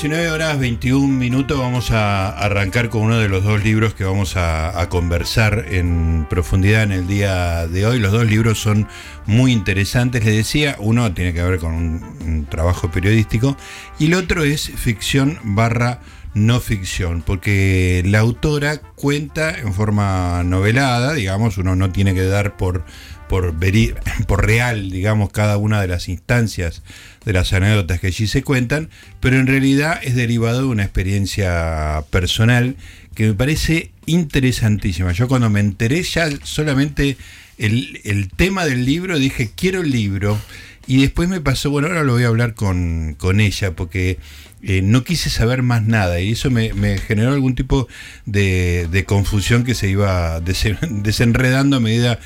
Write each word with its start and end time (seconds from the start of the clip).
19 0.00 0.30
horas 0.30 0.60
21 0.60 1.08
minutos 1.08 1.58
vamos 1.58 1.90
a 1.90 2.28
arrancar 2.28 2.88
con 2.88 3.02
uno 3.02 3.18
de 3.18 3.28
los 3.28 3.42
dos 3.42 3.64
libros 3.64 3.94
que 3.94 4.04
vamos 4.04 4.36
a, 4.36 4.86
conversar 4.88 5.64
en 5.70 6.24
profundidad 6.30 6.84
en 6.84 6.92
el 6.92 7.08
día 7.08 7.66
de 7.66 7.84
hoy. 7.84 7.98
Los 7.98 8.12
dos 8.12 8.24
libros 8.24 8.60
son 8.60 8.86
muy 9.26 9.50
interesantes, 9.50 10.24
les 10.24 10.36
decía, 10.36 10.76
uno 10.78 11.12
tiene 11.14 11.34
que 11.34 11.42
ver 11.42 11.58
con 11.58 11.74
un, 11.74 12.46
trabajo 12.48 12.92
periodístico 12.92 13.56
y 13.98 14.06
el 14.06 14.14
otro 14.14 14.44
es 14.44 14.70
ficción 14.70 15.36
barra 15.42 15.98
no 16.32 16.60
ficción, 16.60 17.22
porque 17.22 18.04
la 18.06 18.20
autora 18.20 18.80
cuenta 18.94 19.58
en 19.58 19.74
forma 19.74 20.44
novelada, 20.44 21.14
digamos, 21.14 21.58
uno 21.58 21.74
no 21.74 21.90
tiene 21.90 22.14
que 22.14 22.24
dar 22.24 22.56
por 22.56 22.84
por, 23.28 23.54
por 24.26 24.46
real, 24.46 24.90
digamos, 24.90 25.30
cada 25.30 25.56
una 25.56 25.80
de 25.80 25.88
las 25.88 26.08
instancias 26.08 26.82
de 27.24 27.32
las 27.32 27.52
anécdotas 27.52 28.00
que 28.00 28.08
allí 28.08 28.26
se 28.26 28.42
cuentan, 28.42 28.88
pero 29.20 29.38
en 29.38 29.46
realidad 29.46 30.00
es 30.02 30.14
derivado 30.14 30.60
de 30.60 30.66
una 30.66 30.84
experiencia 30.84 32.04
personal 32.10 32.76
que 33.14 33.26
me 33.26 33.34
parece 33.34 33.90
interesantísima. 34.06 35.12
Yo 35.12 35.28
cuando 35.28 35.50
me 35.50 35.60
enteré 35.60 36.02
ya 36.02 36.28
solamente 36.42 37.16
el, 37.58 38.00
el 38.04 38.30
tema 38.30 38.64
del 38.64 38.84
libro, 38.84 39.18
dije, 39.18 39.50
quiero 39.54 39.80
el 39.80 39.90
libro. 39.90 40.38
Y 40.86 41.02
después 41.02 41.28
me 41.28 41.42
pasó, 41.42 41.70
bueno, 41.70 41.88
ahora 41.88 42.02
lo 42.02 42.14
voy 42.14 42.24
a 42.24 42.28
hablar 42.28 42.54
con, 42.54 43.14
con 43.18 43.40
ella, 43.40 43.72
porque 43.72 44.18
eh, 44.62 44.82
no 44.82 45.04
quise 45.04 45.30
saber 45.30 45.62
más 45.62 45.84
nada 45.84 46.18
y 46.20 46.32
eso 46.32 46.50
me, 46.50 46.72
generó 46.98 47.32
algún 47.32 47.54
tipo 47.54 47.86
de, 48.26 48.88
de, 48.90 49.04
confusión 49.04 49.62
que 49.62 49.76
se 49.76 49.88
iba 49.88 50.40
desenredando 50.40 51.76
a 51.76 51.80
medida 51.80 52.18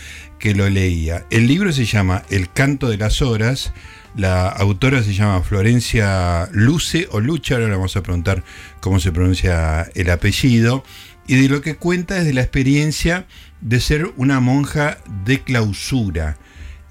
que 0.42 0.56
lo 0.56 0.68
leía. 0.68 1.24
El 1.30 1.46
libro 1.46 1.72
se 1.72 1.84
llama 1.84 2.24
El 2.28 2.50
canto 2.50 2.88
de 2.88 2.98
las 2.98 3.22
horas, 3.22 3.72
la 4.16 4.48
autora 4.48 5.00
se 5.04 5.14
llama 5.14 5.40
Florencia 5.44 6.48
Luce 6.50 7.06
o 7.12 7.20
Lucha, 7.20 7.54
ahora 7.54 7.68
vamos 7.68 7.96
a 7.96 8.02
preguntar 8.02 8.42
cómo 8.80 8.98
se 8.98 9.12
pronuncia 9.12 9.88
el 9.94 10.10
apellido, 10.10 10.82
y 11.28 11.40
de 11.40 11.48
lo 11.48 11.60
que 11.60 11.76
cuenta 11.76 12.18
es 12.18 12.24
de 12.24 12.32
la 12.32 12.40
experiencia 12.40 13.26
de 13.60 13.78
ser 13.78 14.12
una 14.16 14.40
monja 14.40 14.98
de 15.24 15.42
clausura. 15.42 16.38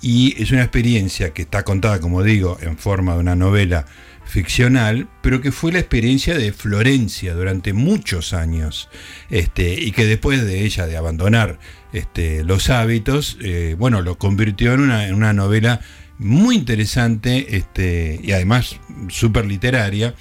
Y 0.01 0.41
es 0.41 0.51
una 0.51 0.61
experiencia 0.61 1.33
que 1.33 1.41
está 1.41 1.63
contada, 1.63 1.99
como 1.99 2.23
digo, 2.23 2.57
en 2.61 2.77
forma 2.77 3.15
de 3.15 3.19
una 3.19 3.35
novela 3.35 3.85
ficcional, 4.31 5.09
pero 5.21 5.41
que 5.41 5.51
fue 5.51 5.73
la 5.73 5.79
experiencia 5.79 6.37
de 6.37 6.53
Florencia 6.53 7.33
durante 7.33 7.73
muchos 7.73 8.31
años, 8.31 8.87
este, 9.29 9.73
y 9.73 9.91
que 9.91 10.05
después 10.05 10.41
de 10.41 10.63
ella 10.63 10.87
de 10.87 10.95
abandonar 10.95 11.59
este, 11.91 12.45
los 12.45 12.69
hábitos, 12.69 13.37
eh, 13.41 13.75
bueno, 13.77 14.01
lo 14.01 14.17
convirtió 14.17 14.73
en 14.73 14.79
una, 14.79 15.33
novela 15.33 15.81
muy 16.17 16.55
interesante 16.55 17.57
este, 17.57 18.21
y 18.23 18.31
además 18.31 18.79
súper 19.09 19.45
literaria, 19.45 20.15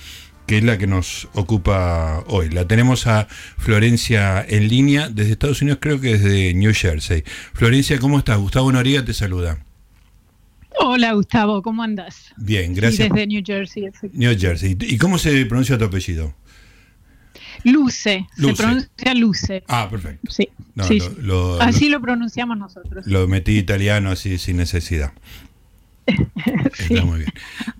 que 0.45 0.58
es 0.58 0.64
la 0.64 0.77
que 0.77 0.89
nos 0.89 1.28
ocupa 1.34 2.24
hoy. 2.27 2.50
La 2.50 2.67
tenemos 2.67 3.06
a 3.06 3.28
Florencia 3.58 4.45
en 4.48 4.67
línea 4.67 5.08
desde 5.08 5.30
Estados 5.30 5.62
Unidos, 5.62 5.78
creo 5.80 6.00
que 6.00 6.19
desde 6.19 6.52
New 6.55 6.72
Jersey. 6.74 7.22
Florencia, 7.52 8.00
¿cómo 8.00 8.19
estás? 8.19 8.39
Gustavo 8.39 8.72
Noriega 8.72 9.05
te 9.05 9.14
saluda. 9.14 9.70
Hola 10.92 11.12
Gustavo, 11.12 11.62
¿cómo 11.62 11.84
andas? 11.84 12.33
Bien, 12.36 12.74
gracias. 12.74 13.10
desde 13.10 13.24
New 13.28 13.44
Jersey. 13.46 13.84
New 14.12 14.36
Jersey. 14.36 14.77
¿Y 14.80 14.98
cómo 14.98 15.19
se 15.19 15.46
pronuncia 15.46 15.78
tu 15.78 15.84
apellido? 15.84 16.34
Luce, 17.62 18.27
se 18.36 18.55
pronuncia 18.55 19.14
Luce. 19.14 19.62
Ah, 19.68 19.86
perfecto. 19.89 20.29
Sí, 20.33 20.48
así 21.61 21.89
lo 21.89 22.00
pronunciamos 22.00 22.58
nosotros. 22.58 23.06
Lo 23.06 23.29
metí 23.29 23.56
italiano 23.56 24.11
así 24.11 24.36
sin 24.36 24.56
necesidad. 24.56 25.12
Está 26.08 27.05
muy 27.05 27.20
bien. 27.20 27.33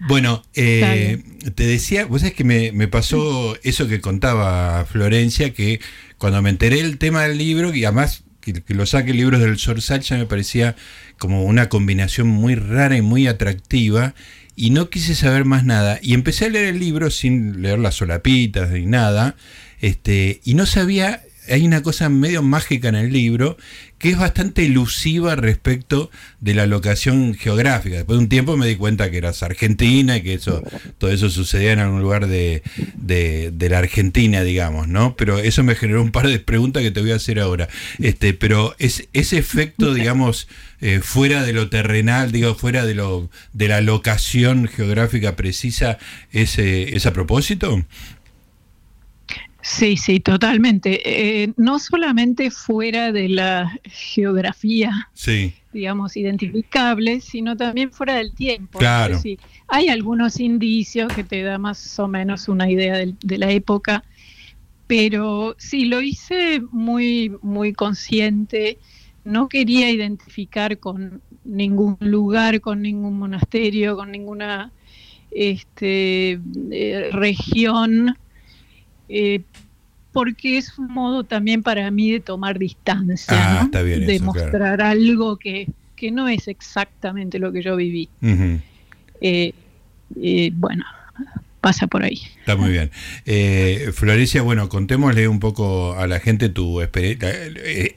Bueno, 0.07 0.45
eh, 0.55 1.21
te 1.57 1.67
decía, 1.67 2.07
vos 2.07 2.21
sabés 2.21 2.35
que 2.35 2.45
me, 2.45 2.71
me, 2.71 2.87
pasó 2.87 3.57
eso 3.65 3.89
que 3.89 4.01
contaba 4.01 4.85
Florencia, 4.85 5.53
que 5.53 5.81
cuando 6.17 6.41
me 6.43 6.51
enteré 6.51 6.77
del 6.77 6.99
tema 6.99 7.23
del 7.23 7.39
libro, 7.39 7.75
y 7.75 7.85
además 7.85 8.23
que, 8.41 8.63
lo 8.75 8.87
saque 8.87 9.15
libros 9.15 9.41
del 9.41 9.59
Sorsal 9.59 10.01
ya 10.01 10.17
me 10.17 10.27
parecía 10.27 10.77
como 11.19 11.45
una 11.45 11.69
combinación 11.69 12.27
muy 12.27 12.55
rara 12.55 12.97
y 12.97 13.03
muy 13.03 13.27
atractiva 13.27 14.15
y 14.57 14.71
no 14.71 14.91
quise 14.91 15.15
saber 15.15 15.45
más 15.45 15.65
nada. 15.65 15.99
Y 16.03 16.15
empecé 16.15 16.47
a 16.47 16.51
leer 16.51 16.67
el 16.67 16.81
libro 16.81 17.11
sin 17.11 17.63
leer 17.63 17.79
las 17.79 17.95
solapitas 17.95 18.71
ni 18.71 18.87
nada, 18.87 19.37
este, 19.81 20.41
y 20.45 20.55
no 20.55 20.67
sabía 20.67 21.23
hay 21.51 21.67
una 21.67 21.83
cosa 21.83 22.09
medio 22.09 22.43
mágica 22.43 22.89
en 22.89 22.95
el 22.95 23.13
libro 23.13 23.57
que 23.99 24.11
es 24.11 24.19
bastante 24.19 24.65
elusiva 24.65 25.37
respecto 25.37 26.11
de 26.41 26.55
la 26.55 26.67
locación 26.67 27.35
geográfica. 27.35 27.97
Después 27.97 28.19
de 28.19 28.25
un 28.25 28.29
tiempo 28.31 28.57
me 28.57 28.67
di 28.67 28.77
cuenta 28.77 29.11
que 29.11 29.19
eras 29.19 29.43
argentina 29.43 30.17
y 30.17 30.23
que 30.23 30.35
eso, 30.35 30.63
todo 30.97 31.11
eso 31.11 31.29
sucedía 31.29 31.73
en 31.73 31.81
algún 31.81 32.01
lugar 32.01 32.27
de, 32.27 32.63
la 33.59 33.79
Argentina, 33.79 34.43
digamos, 34.43 34.89
¿no? 34.89 35.17
Pero 35.17 35.39
eso 35.39 35.63
me 35.63 35.75
generó 35.75 36.01
un 36.01 36.13
par 36.13 36.29
de 36.29 36.39
preguntas 36.39 36.83
que 36.83 36.91
te 36.91 37.03
voy 37.03 37.13
a 37.13 37.17
hacer 37.17 37.41
ahora. 37.41 37.69
Este, 37.99 38.33
pero 38.33 38.75
es, 38.79 39.09
ese 39.13 39.37
efecto, 39.37 39.93
digamos, 39.93 40.49
eh, 40.81 41.01
fuera 41.03 41.43
de 41.43 41.53
lo 41.53 41.69
terrenal, 41.69 42.33
digo, 42.33 42.55
fuera 42.55 42.87
de 42.87 42.95
lo 42.95 43.29
de 43.53 43.69
la 43.69 43.83
locación 43.83 44.67
geográfica 44.67 45.37
precisa, 45.37 45.99
¿es, 46.33 46.59
es 46.59 47.05
a 47.05 47.13
propósito? 47.13 47.85
Sí, 49.63 49.97
sí, 49.97 50.21
totalmente. 50.21 51.01
Eh, 51.43 51.53
no 51.57 51.79
solamente 51.79 52.51
fuera 52.51 53.13
de 53.13 53.29
la 53.29 53.79
geografía, 53.85 55.11
digamos, 55.73 56.17
identificable, 56.17 57.21
sino 57.21 57.57
también 57.57 57.93
fuera 57.93 58.15
del 58.15 58.35
tiempo. 58.35 58.79
Claro. 58.79 59.19
hay 59.69 59.89
algunos 59.89 60.41
indicios 60.41 61.13
que 61.13 61.25
te 61.25 61.43
da 61.43 61.59
más 61.59 61.99
o 61.99 62.09
menos 62.09 62.49
una 62.49 62.71
idea 62.71 62.97
de, 62.97 63.39
la 63.39 63.51
época, 63.51 64.05
pero 64.87 65.55
sí, 65.59 65.85
lo 65.85 66.01
hice 66.01 66.63
muy, 66.73 67.33
muy 67.43 67.75
consciente. 67.75 68.79
No 69.25 69.49
quería 69.49 69.91
identificar 69.91 70.79
con 70.79 71.21
ningún 71.45 71.99
lugar, 72.01 72.61
con 72.63 72.81
ningún 72.81 73.19
monasterio, 73.19 73.97
con 73.97 74.11
ninguna 74.11 74.73
este, 75.31 76.41
eh, 76.71 77.11
región 77.13 78.17
eh, 79.13 79.43
porque 80.13 80.59
es 80.59 80.79
un 80.79 80.89
modo 80.89 81.25
también 81.25 81.63
para 81.63 81.91
mí 81.91 82.11
de 82.11 82.21
tomar 82.21 82.59
distancia, 82.59 83.63
ah, 83.63 83.69
de 83.73 84.21
mostrar 84.21 84.81
algo 84.83 85.37
que, 85.37 85.69
no 86.13 86.29
es 86.29 86.49
exactamente 86.49 87.39
lo 87.39 87.53
que 87.53 87.63
yo 87.63 87.77
viví. 87.77 88.09
Eh, 89.21 89.53
eh, 90.21 90.51
bueno, 90.55 90.85
pasa 91.61 91.87
por 91.87 92.03
ahí. 92.03 92.23
Está 92.39 92.57
muy 92.57 92.71
bien. 92.71 92.91
Florencia, 93.93 94.41
bueno, 94.43 94.69
contémosle 94.69 95.29
un 95.29 95.41
poco 95.41 95.95
a 95.95 96.07
la 96.07 96.19
gente 96.19 96.49
tu 96.49 96.81
experiencia, 96.81 97.31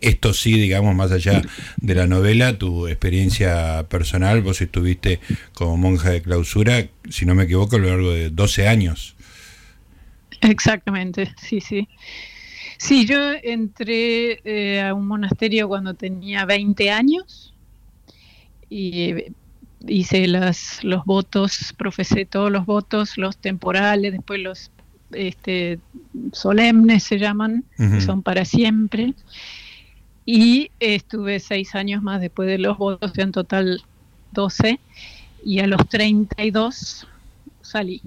esto 0.02 0.34
sí, 0.34 0.60
digamos, 0.60 0.96
más 0.96 1.12
allá 1.12 1.42
de 1.78 1.96
la 1.96 2.06
novela, 2.06 2.58
tu 2.58 2.88
experiencia 2.88 3.86
personal. 3.90 4.42
Vos 4.42 4.62
estuviste 4.62 5.22
como 5.54 5.78
monja 5.78 6.10
de 6.10 6.22
clausura, 6.22 6.88
si 7.10 7.26
no 7.26 7.36
me 7.36 7.44
equivoco, 7.44 7.78
a 7.78 7.80
lo 7.80 7.88
largo 7.88 8.12
de 8.12 8.30
12 8.30 8.68
años. 8.68 9.13
Exactamente, 10.44 11.34
sí, 11.38 11.60
sí. 11.60 11.88
Sí, 12.78 13.06
yo 13.06 13.32
entré 13.44 14.42
eh, 14.44 14.82
a 14.82 14.94
un 14.94 15.08
monasterio 15.08 15.68
cuando 15.68 15.94
tenía 15.94 16.46
20 16.46 16.92
años 16.92 17.54
y 18.70 19.12
eh, 19.12 19.32
hice 19.88 20.28
las, 20.28 20.84
los 20.84 21.06
votos, 21.06 21.74
profesé 21.78 22.26
todos 22.26 22.52
los 22.52 22.66
votos, 22.66 23.18
los 23.18 23.38
temporales, 23.38 24.12
después 24.12 24.42
los 24.42 24.72
este, 25.12 25.80
solemnes 26.32 27.04
se 27.04 27.20
llaman, 27.20 27.64
que 27.78 28.02
son 28.02 28.24
para 28.24 28.46
siempre. 28.46 29.14
Y 30.26 30.72
estuve 30.80 31.40
seis 31.40 31.76
años 31.76 32.02
más 32.02 32.22
después 32.22 32.48
de 32.48 32.58
los 32.58 32.78
votos, 32.78 33.18
en 33.18 33.32
total 33.32 33.84
12, 34.32 34.80
y 35.46 35.60
a 35.60 35.68
los 35.68 35.88
32 35.90 37.08
salí. 37.62 38.02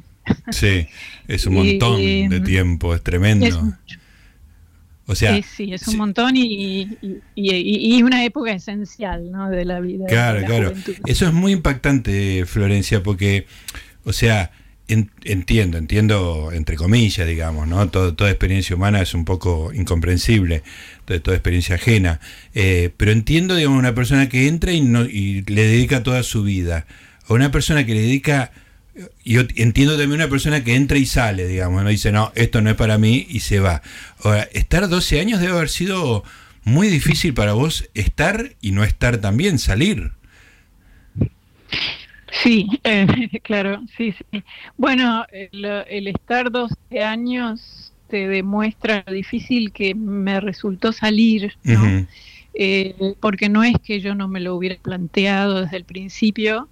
Sí, 0.51 0.87
es 1.29 1.47
un 1.47 1.55
montón 1.79 2.01
de 2.01 2.41
tiempo, 2.41 2.95
es 2.95 3.03
tremendo. 3.03 3.75
o 5.07 5.15
sea, 5.15 5.37
sí, 5.37 5.43
sí, 5.43 5.73
es 5.73 5.87
un 5.89 5.97
montón 5.97 6.37
y, 6.37 6.99
y, 7.35 8.03
una 8.03 8.25
época 8.25 8.53
esencial 8.53 9.31
¿no? 9.31 9.51
de 9.51 9.65
la 9.65 9.81
vida. 9.81 10.07
Claro, 10.07 10.45
claro. 10.45 10.73
Eso 11.07 11.27
es 11.27 11.33
muy 11.33 11.53
impactante, 11.53 12.45
Florencia, 12.47 13.03
porque, 13.03 13.47
o 14.05 14.13
sea, 14.13 14.51
entiendo, 14.89 15.79
entiendo 15.79 16.51
entre 16.53 16.77
comillas, 16.77 17.27
digamos, 17.27 17.67
¿no? 17.67 17.89
toda 17.89 18.31
experiencia 18.31 18.77
humana 18.77 19.03
es 19.03 19.15
un 19.15 19.25
poco 19.25 19.73
incomprensible, 19.73 20.63
toda, 21.05 21.21
toda 21.21 21.37
experiencia 21.37 21.75
ajena, 21.75 22.21
eh, 22.55 22.91
pero 22.97 23.11
entiendo, 23.11 23.57
digamos, 23.57 23.79
una 23.79 23.95
persona 23.95 24.29
que 24.29 24.47
entra 24.47 24.73
y, 24.73 24.81
no, 24.83 25.05
y 25.05 25.43
le 25.43 25.63
dedica 25.63 26.03
toda 26.03 26.23
su 26.23 26.45
vida, 26.45 26.87
o 27.27 27.35
una 27.35 27.51
persona 27.51 27.85
que 27.85 27.95
le 27.95 28.03
dedica 28.03 28.53
yo 29.25 29.43
entiendo 29.57 29.93
también 29.93 30.21
una 30.21 30.29
persona 30.29 30.65
que 30.65 30.75
entra 30.75 30.99
y 30.99 31.07
sale, 31.07 31.47
digamos, 31.47 31.83
no 31.83 31.89
dice, 31.91 32.13
no, 32.13 32.33
esto 32.35 32.63
no 32.63 32.71
es 32.71 32.77
para 32.77 32.99
mí 32.99 33.27
y 33.29 33.41
se 33.41 33.61
va. 33.61 33.83
Ahora, 34.23 34.49
estar 34.53 34.89
12 34.89 35.21
años 35.21 35.41
debe 35.41 35.53
haber 35.53 35.69
sido 35.69 36.25
muy 36.65 36.89
difícil 36.89 37.35
para 37.35 37.53
vos 37.53 37.89
estar 37.95 38.53
y 38.61 38.73
no 38.73 38.85
estar 38.85 39.19
también, 39.19 39.59
salir. 39.59 40.13
Sí, 42.43 42.69
eh, 42.85 43.07
claro, 43.43 43.83
sí, 43.97 44.13
sí. 44.13 44.43
Bueno, 44.77 45.27
el, 45.31 46.09
estar 46.09 46.51
12 46.51 46.75
años 47.03 47.93
te 48.09 48.29
demuestra 48.29 49.05
lo 49.07 49.13
difícil 49.13 49.73
que 49.73 49.95
me 49.95 50.41
resultó 50.41 50.93
salir, 50.93 51.55
¿no? 51.65 52.07
Eh, 52.59 52.95
porque 53.21 53.51
no 53.51 53.63
es 53.63 53.75
que 53.85 54.01
yo 54.01 54.15
no 54.15 54.29
me 54.29 54.41
lo 54.41 54.55
hubiera 54.55 54.77
planteado 54.77 55.61
desde 55.63 55.77
el 55.77 55.85
principio, 55.85 56.71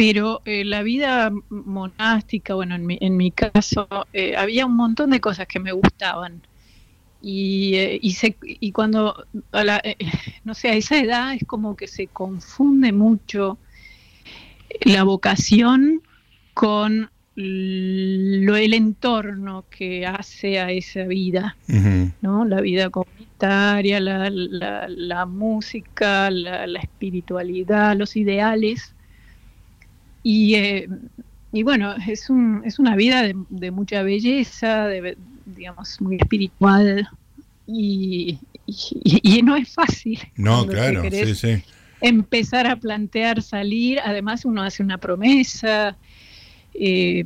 pero 0.00 0.40
eh, 0.46 0.64
la 0.64 0.82
vida 0.82 1.30
monástica, 1.50 2.54
bueno, 2.54 2.74
en 2.74 2.86
mi, 2.86 2.96
en 3.02 3.18
mi 3.18 3.30
caso, 3.32 3.86
había 4.34 4.64
un 4.64 4.74
montón 4.74 5.10
de 5.10 5.20
cosas 5.20 5.46
que 5.46 5.60
me 5.60 5.72
gustaban. 5.72 6.40
Y, 7.20 7.76
y, 8.00 8.12
se, 8.12 8.34
y 8.40 8.72
cuando, 8.72 9.26
no 10.44 10.54
sé, 10.54 10.68
a 10.70 10.74
esa 10.74 10.98
edad 10.98 11.34
es 11.34 11.44
como 11.46 11.76
que 11.76 11.86
se 11.86 12.06
confunde 12.06 12.92
mucho 12.92 13.58
la 14.86 15.02
vocación 15.02 16.00
con 16.54 17.10
lo, 17.34 18.56
el 18.56 18.72
entorno 18.72 19.66
que 19.68 20.06
hace 20.06 20.60
a 20.60 20.70
esa 20.70 21.04
vida, 21.04 21.58
¿no? 22.22 22.46
La 22.46 22.62
vida 22.62 22.88
comunitaria, 22.88 24.00
la, 24.00 24.30
la, 24.30 25.26
música, 25.26 26.30
la, 26.30 26.80
espiritualidad, 26.80 27.94
los 27.98 28.16
ideales. 28.16 28.94
Y, 30.22 30.54
eh, 30.54 30.88
y 31.52 31.62
bueno, 31.62 31.94
es, 32.06 32.30
un, 32.30 32.62
es 32.64 32.78
una 32.78 32.96
vida 32.96 33.22
de, 33.48 33.70
mucha 33.70 34.02
belleza, 34.02 34.86
de, 34.86 35.16
digamos, 35.46 36.00
muy 36.00 36.16
espiritual. 36.16 37.08
Y, 37.66 38.38
y, 38.66 39.42
no 39.42 39.56
es 39.56 39.72
fácil. 39.72 40.18
No, 40.36 40.66
claro, 40.66 41.02
sí, 41.10 41.34
sí 41.34 41.62
empezar 42.00 42.66
a 42.66 42.76
plantear 42.76 43.42
salir, 43.42 44.00
además 44.00 44.44
uno 44.44 44.62
hace 44.62 44.82
una 44.82 44.98
promesa. 44.98 45.96
Eh, 46.74 47.24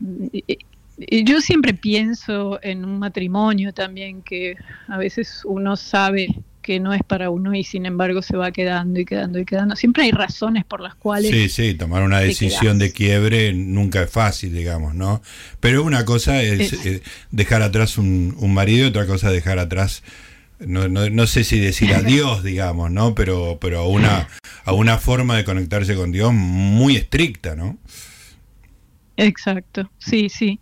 yo 1.24 1.40
siempre 1.40 1.74
pienso 1.74 2.58
en 2.62 2.84
un 2.84 2.98
matrimonio 2.98 3.72
también 3.72 4.22
que 4.22 4.56
a 4.88 4.98
veces 4.98 5.42
uno 5.44 5.76
sabe 5.76 6.28
que 6.64 6.80
no 6.80 6.94
es 6.94 7.02
para 7.02 7.28
uno 7.28 7.54
y 7.54 7.62
sin 7.62 7.84
embargo 7.84 8.22
se 8.22 8.38
va 8.38 8.50
quedando 8.50 8.98
y 8.98 9.04
quedando 9.04 9.38
y 9.38 9.44
quedando. 9.44 9.76
Siempre 9.76 10.04
hay 10.04 10.12
razones 10.12 10.64
por 10.64 10.80
las 10.80 10.94
cuales... 10.94 11.30
Sí, 11.30 11.50
sí, 11.50 11.74
tomar 11.74 12.02
una 12.02 12.20
decisión 12.20 12.78
de 12.78 12.90
quiebre 12.90 13.52
nunca 13.52 14.02
es 14.02 14.10
fácil, 14.10 14.54
digamos, 14.54 14.94
¿no? 14.94 15.20
Pero 15.60 15.84
una 15.84 16.06
cosa 16.06 16.42
es, 16.42 16.72
eh, 16.86 17.02
dejar 17.30 17.60
atrás 17.60 17.98
un, 17.98 18.34
un 18.38 18.54
marido 18.54 18.86
y 18.86 18.88
otra 18.88 19.06
cosa 19.06 19.28
es 19.28 19.34
dejar 19.34 19.58
atrás 19.58 20.02
no, 20.58 20.88
no, 20.88 21.10
no, 21.10 21.26
sé 21.26 21.44
si 21.44 21.60
decir 21.60 21.92
adiós, 21.94 22.42
digamos, 22.42 22.90
¿no? 22.90 23.14
Pero, 23.14 23.58
pero 23.60 23.80
a, 23.80 23.86
una, 23.86 24.28
a 24.64 24.72
una 24.72 24.96
forma 24.96 25.36
de 25.36 25.44
conectarse 25.44 25.94
con 25.94 26.12
Dios 26.12 26.32
muy 26.32 26.96
estricta, 26.96 27.54
¿no? 27.54 27.76
Exacto, 29.18 29.90
sí, 29.98 30.30
sí. 30.30 30.58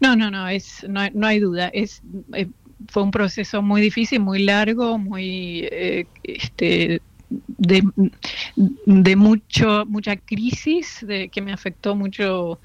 No, 0.00 0.16
no, 0.16 0.30
no, 0.30 0.48
es, 0.48 0.86
no, 0.88 1.06
no 1.12 1.26
hay 1.26 1.38
duda. 1.38 1.68
Es, 1.68 2.02
eh, 2.32 2.48
fue 2.88 3.02
un 3.02 3.10
proceso 3.10 3.62
muy 3.62 3.80
difícil, 3.80 4.20
muy 4.20 4.42
largo, 4.42 4.98
muy 4.98 5.68
eh, 5.70 6.06
este, 6.22 7.00
de, 7.48 7.82
de 8.56 9.16
mucho, 9.16 9.84
mucha 9.86 10.16
crisis, 10.16 11.04
de, 11.06 11.28
que 11.28 11.42
me 11.42 11.52
afectó 11.52 11.94
mucho 11.94 12.60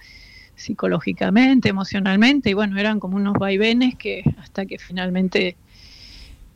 psicológicamente, 0.56 1.70
emocionalmente, 1.70 2.50
y 2.50 2.54
bueno, 2.54 2.78
eran 2.78 3.00
como 3.00 3.16
unos 3.16 3.36
vaivenes 3.36 3.96
que 3.96 4.24
hasta 4.38 4.66
que 4.66 4.78
finalmente 4.78 5.56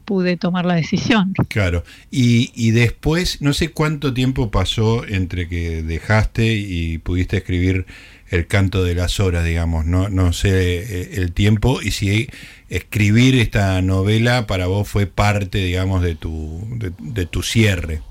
pude 0.03 0.35
tomar 0.35 0.65
la 0.65 0.75
decisión. 0.75 1.33
Claro, 1.47 1.83
y, 2.11 2.51
y, 2.53 2.71
después, 2.71 3.41
no 3.41 3.53
sé 3.53 3.69
cuánto 3.71 4.13
tiempo 4.13 4.51
pasó 4.51 5.07
entre 5.07 5.47
que 5.47 5.81
dejaste 5.83 6.53
y 6.53 6.97
pudiste 6.97 7.37
escribir 7.37 7.85
el 8.33 8.47
canto 8.47 8.83
de 8.83 8.95
las 8.95 9.19
horas, 9.19 9.45
digamos, 9.45 9.85
no, 9.85 10.09
no 10.09 10.33
sé 10.33 10.79
eh, 10.79 11.09
el 11.21 11.33
tiempo 11.33 11.81
y 11.83 11.91
si 11.91 12.27
escribir 12.67 13.35
esta 13.35 13.79
novela 13.83 14.47
para 14.47 14.65
vos 14.65 14.87
fue 14.87 15.05
parte, 15.05 15.59
digamos, 15.59 16.01
de 16.01 16.15
tu, 16.15 16.67
de, 16.99 17.25
tu 17.27 17.43
cierre. 17.43 18.01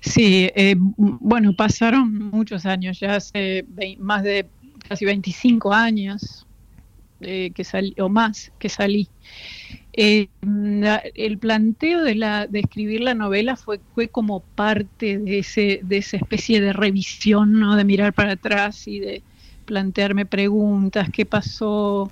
Sí, 0.00 0.50
eh, 0.56 0.74
bueno, 0.76 1.54
pasaron 1.54 2.30
muchos 2.30 2.66
años, 2.66 2.98
ya 2.98 3.14
hace 3.14 3.64
más 3.98 4.24
de 4.24 4.46
casi 4.88 5.04
25 5.04 5.72
años 5.72 6.46
eh, 7.20 7.52
que 7.54 7.62
salí, 7.62 7.94
o 7.98 8.08
más 8.08 8.50
que 8.58 8.68
salí. 8.68 9.08
Eh, 9.98 10.28
el 11.14 11.38
planteo 11.38 12.02
de, 12.02 12.14
la, 12.14 12.46
de 12.46 12.60
escribir 12.60 13.00
la 13.00 13.14
novela 13.14 13.56
fue, 13.56 13.80
fue 13.94 14.08
como 14.08 14.40
parte 14.40 15.18
de, 15.18 15.38
ese, 15.38 15.80
de 15.82 15.96
esa 15.96 16.18
especie 16.18 16.60
de 16.60 16.74
revisión, 16.74 17.58
¿no? 17.58 17.76
de 17.76 17.84
mirar 17.84 18.12
para 18.12 18.32
atrás 18.32 18.86
y 18.86 19.00
de 19.00 19.22
plantearme 19.64 20.26
preguntas, 20.26 21.08
qué 21.10 21.24
pasó, 21.24 22.10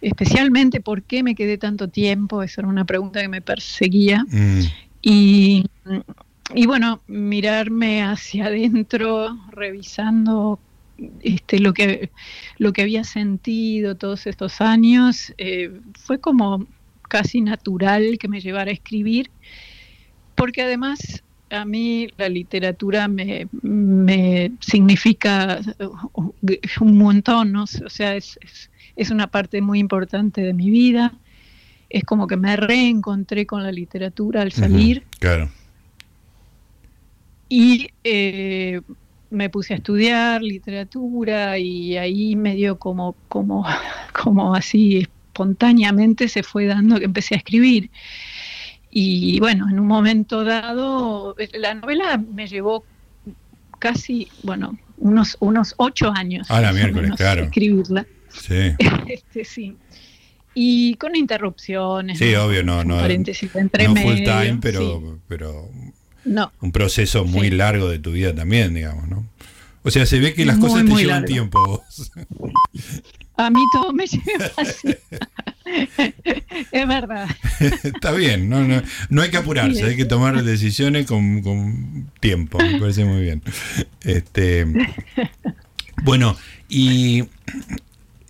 especialmente 0.00 0.80
por 0.80 1.04
qué 1.04 1.22
me 1.22 1.36
quedé 1.36 1.58
tanto 1.58 1.88
tiempo, 1.88 2.42
esa 2.42 2.62
era 2.62 2.68
una 2.68 2.84
pregunta 2.84 3.20
que 3.20 3.28
me 3.28 3.40
perseguía. 3.40 4.24
Mm. 4.28 4.60
Y, 5.00 5.66
y 6.54 6.66
bueno, 6.66 7.02
mirarme 7.06 8.02
hacia 8.02 8.46
adentro, 8.46 9.38
revisando 9.52 10.58
este, 11.22 11.60
lo, 11.60 11.72
que, 11.72 12.10
lo 12.58 12.72
que 12.72 12.82
había 12.82 13.04
sentido 13.04 13.96
todos 13.96 14.26
estos 14.26 14.60
años, 14.60 15.32
eh, 15.38 15.72
fue 15.94 16.18
como 16.18 16.66
casi 17.12 17.42
natural 17.42 18.16
que 18.18 18.26
me 18.26 18.40
llevara 18.40 18.70
a 18.70 18.72
escribir, 18.72 19.30
porque 20.34 20.62
además 20.62 21.22
a 21.50 21.66
mí 21.66 22.08
la 22.16 22.30
literatura 22.30 23.06
me, 23.06 24.52
significa 24.60 25.60
un 26.80 26.96
montón, 26.96 27.52
¿no? 27.52 27.64
o 27.64 27.90
sea, 27.90 28.16
es, 28.16 28.38
es, 28.96 29.10
una 29.10 29.26
parte 29.26 29.60
muy 29.60 29.78
importante 29.78 30.40
de 30.40 30.54
mi 30.54 30.70
vida. 30.70 31.12
Es 31.90 32.04
como 32.04 32.26
que 32.26 32.38
me 32.38 32.56
reencontré 32.56 33.44
con 33.44 33.62
la 33.62 33.72
literatura 33.72 34.40
al 34.40 34.52
salir. 34.52 35.04
claro. 35.18 35.50
Y 37.50 37.90
eh, 38.04 38.80
me 39.28 39.50
puse 39.50 39.74
a 39.74 39.76
estudiar 39.76 40.40
literatura 40.40 41.58
y 41.58 41.98
ahí 41.98 42.34
medio 42.36 42.78
como, 42.78 43.14
como, 43.28 43.66
como 44.24 44.54
así 44.54 45.06
espontáneamente 45.32 46.28
se 46.28 46.42
fue 46.42 46.66
dando 46.66 46.98
que 46.98 47.06
empecé 47.06 47.34
a 47.34 47.38
escribir. 47.38 47.90
Y 48.90 49.40
bueno, 49.40 49.66
en 49.70 49.80
un 49.80 49.86
momento 49.86 50.44
dado, 50.44 51.34
la 51.54 51.72
novela 51.72 52.18
me 52.18 52.46
llevó 52.46 52.84
casi, 53.78 54.28
bueno, 54.42 54.78
unos, 54.98 55.38
unos 55.40 55.74
ocho 55.78 56.12
años. 56.14 56.46
Ah, 56.50 56.60
la 56.60 56.72
miércoles, 56.74 57.12
claro. 57.16 57.44
Escribirla. 57.44 58.06
Sí. 58.28 58.74
Este, 59.08 59.44
sí. 59.44 59.76
Y 60.54 60.94
con 60.96 61.16
interrupciones. 61.16 62.18
Sí, 62.18 62.34
obvio, 62.34 62.62
no, 62.62 62.84
no. 62.84 62.98
Paréntesis 62.98 63.54
entre 63.56 63.88
no 63.88 63.96
full 63.96 64.16
time, 64.16 64.58
pero, 64.60 65.18
pero 65.26 65.70
no. 66.26 66.52
un 66.60 66.72
proceso 66.72 67.24
muy 67.24 67.50
largo 67.50 67.88
de 67.88 67.98
tu 67.98 68.12
vida 68.12 68.34
también, 68.34 68.74
digamos, 68.74 69.08
¿no? 69.08 69.26
O 69.82 69.90
sea, 69.90 70.04
se 70.04 70.20
ve 70.20 70.34
que 70.34 70.44
las 70.44 70.58
cosas 70.58 70.84
te 70.84 70.94
llevan 70.94 71.24
tiempo. 71.24 71.82
A 73.42 73.50
mí 73.50 73.60
todo 73.72 73.92
me 73.92 74.06
lleva 74.06 74.50
así. 74.56 74.94
es 76.72 76.88
verdad. 76.88 77.28
Está 77.82 78.12
bien, 78.12 78.48
no, 78.48 78.62
no, 78.64 78.82
no 79.08 79.22
hay 79.22 79.30
que 79.30 79.36
apurarse, 79.36 79.84
hay 79.84 79.96
que 79.96 80.04
tomar 80.04 80.42
decisiones 80.42 81.06
con, 81.06 81.42
con 81.42 82.10
tiempo, 82.20 82.58
me 82.58 82.78
parece 82.78 83.04
muy 83.04 83.22
bien. 83.22 83.42
Este, 84.02 84.66
bueno, 86.02 86.36
y 86.68 87.24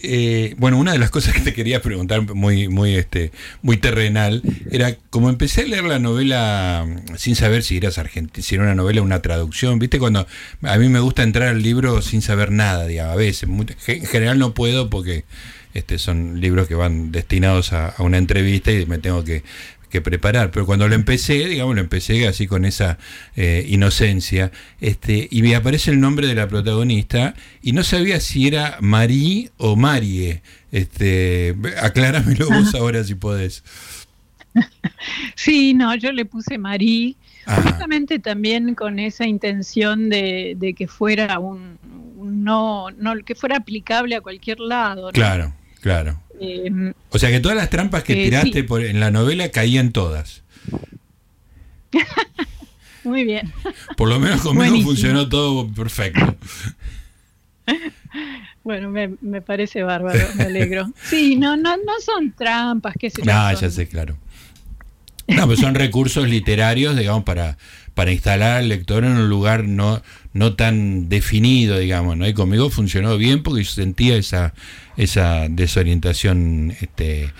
eh, 0.02 0.54
bueno, 0.58 0.78
una 0.78 0.92
de 0.92 0.98
las 0.98 1.10
cosas 1.10 1.34
que 1.34 1.40
te 1.40 1.52
quería 1.52 1.80
preguntar 1.80 2.34
muy, 2.34 2.68
muy, 2.68 2.94
este, 2.96 3.32
muy 3.62 3.76
terrenal 3.76 4.42
era 4.70 4.96
como 5.10 5.28
empecé 5.28 5.62
a 5.62 5.66
leer 5.66 5.84
la 5.84 5.98
novela 5.98 6.84
mm, 6.86 7.16
sin 7.16 7.36
saber 7.36 7.62
si 7.62 7.76
eras 7.76 7.98
argentino, 7.98 8.42
si 8.44 8.54
era 8.54 8.64
una 8.64 8.74
novela 8.74 9.02
una 9.02 9.22
traducción. 9.22 9.78
Viste 9.78 9.98
cuando 9.98 10.26
a 10.62 10.76
mí 10.78 10.88
me 10.88 11.00
gusta 11.00 11.22
entrar 11.22 11.48
al 11.48 11.62
libro 11.62 12.02
sin 12.02 12.22
saber 12.22 12.50
nada, 12.50 12.86
digamos, 12.86 13.12
a 13.12 13.16
veces, 13.16 13.48
en 13.86 14.06
general 14.06 14.38
no 14.38 14.54
puedo 14.54 14.90
porque 14.90 15.24
este, 15.74 15.98
son 15.98 16.40
libros 16.40 16.68
que 16.68 16.74
van 16.74 17.12
destinados 17.12 17.72
a, 17.72 17.94
una 17.98 18.18
entrevista 18.18 18.72
y 18.72 18.84
me 18.86 18.98
tengo 18.98 19.24
que 19.24 19.42
que 19.92 20.00
preparar. 20.00 20.50
Pero 20.50 20.66
cuando 20.66 20.88
lo 20.88 20.96
empecé, 20.96 21.46
digamos, 21.46 21.76
lo 21.76 21.80
empecé 21.80 22.26
así 22.26 22.48
con 22.48 22.64
esa 22.64 22.98
eh, 23.36 23.64
inocencia, 23.68 24.50
este, 24.80 25.28
y 25.30 25.42
me 25.42 25.54
aparece 25.54 25.92
el 25.92 26.00
nombre 26.00 26.26
de 26.26 26.34
la 26.34 26.48
protagonista, 26.48 27.34
y 27.62 27.72
no 27.72 27.84
sabía 27.84 28.18
si 28.18 28.48
era 28.48 28.78
Marie 28.80 29.52
o 29.58 29.76
Marie. 29.76 30.42
Este, 30.72 31.54
acláramelo 31.80 32.48
vos 32.48 32.74
ahora 32.74 33.04
si 33.04 33.14
podés. 33.14 33.62
Sí, 35.34 35.74
no, 35.74 35.94
yo 35.94 36.12
le 36.12 36.24
puse 36.24 36.58
Marie, 36.58 37.16
justamente 37.64 38.18
también 38.18 38.74
con 38.74 38.98
esa 38.98 39.26
intención 39.26 40.10
de, 40.10 40.74
que 40.76 40.88
fuera 40.88 41.38
un, 41.38 41.78
no, 42.18 42.90
no, 42.90 43.14
que 43.24 43.34
fuera 43.34 43.56
aplicable 43.56 44.14
a 44.14 44.20
cualquier 44.20 44.60
lado. 44.60 45.10
Claro, 45.12 45.54
claro. 45.80 46.20
Em, 46.42 46.92
o 47.10 47.18
sea 47.18 47.30
que 47.30 47.38
todas 47.38 47.56
las 47.56 47.70
trampas 47.70 48.02
que 48.02 48.14
eh, 48.14 48.24
tiraste 48.24 48.64
por, 48.64 48.84
en 48.84 48.98
la 48.98 49.10
novela 49.10 49.50
caían 49.50 49.92
todas. 49.92 50.42
Muy 53.04 53.24
bien. 53.24 53.52
Por 53.96 54.08
lo 54.08 54.18
menos 54.18 54.40
conmigo 54.42 54.80
funcionó 54.82 55.28
todo 55.28 55.68
perfecto. 55.72 56.36
Bueno, 58.64 58.90
me, 58.90 59.40
parece 59.40 59.82
bárbaro, 59.82 60.24
me 60.36 60.44
alegro. 60.44 60.88
Sí, 61.04 61.34
no, 61.36 61.56
no, 61.56 61.76
no 61.76 61.92
son 62.04 62.32
trampas, 62.32 62.94
qué 62.98 63.10
sé 63.10 63.22
yo. 63.24 63.32
Ah, 63.34 63.52
ya 63.54 63.68
sé, 63.70 63.88
claro. 63.88 64.16
No, 65.26 65.46
pues 65.46 65.58
son 65.58 65.74
recursos 65.74 66.28
literarios, 66.28 66.96
digamos, 66.96 67.24
para, 67.24 67.56
para 67.94 68.12
instalar 68.12 68.58
al 68.58 68.68
lector 68.68 69.04
en 69.04 69.12
un 69.12 69.28
lugar 69.28 69.64
no, 69.64 70.02
no 70.32 70.54
tan 70.54 71.08
definido, 71.08 71.78
digamos, 71.78 72.16
¿no? 72.16 72.26
Y 72.26 72.34
conmigo 72.34 72.70
funcionó 72.70 73.16
bien 73.18 73.42
porque 73.42 73.64
yo 73.64 73.70
sentía 73.70 74.16
esa, 74.16 74.54
esa 74.96 75.48
desorientación 75.48 76.74
este, 76.80 77.30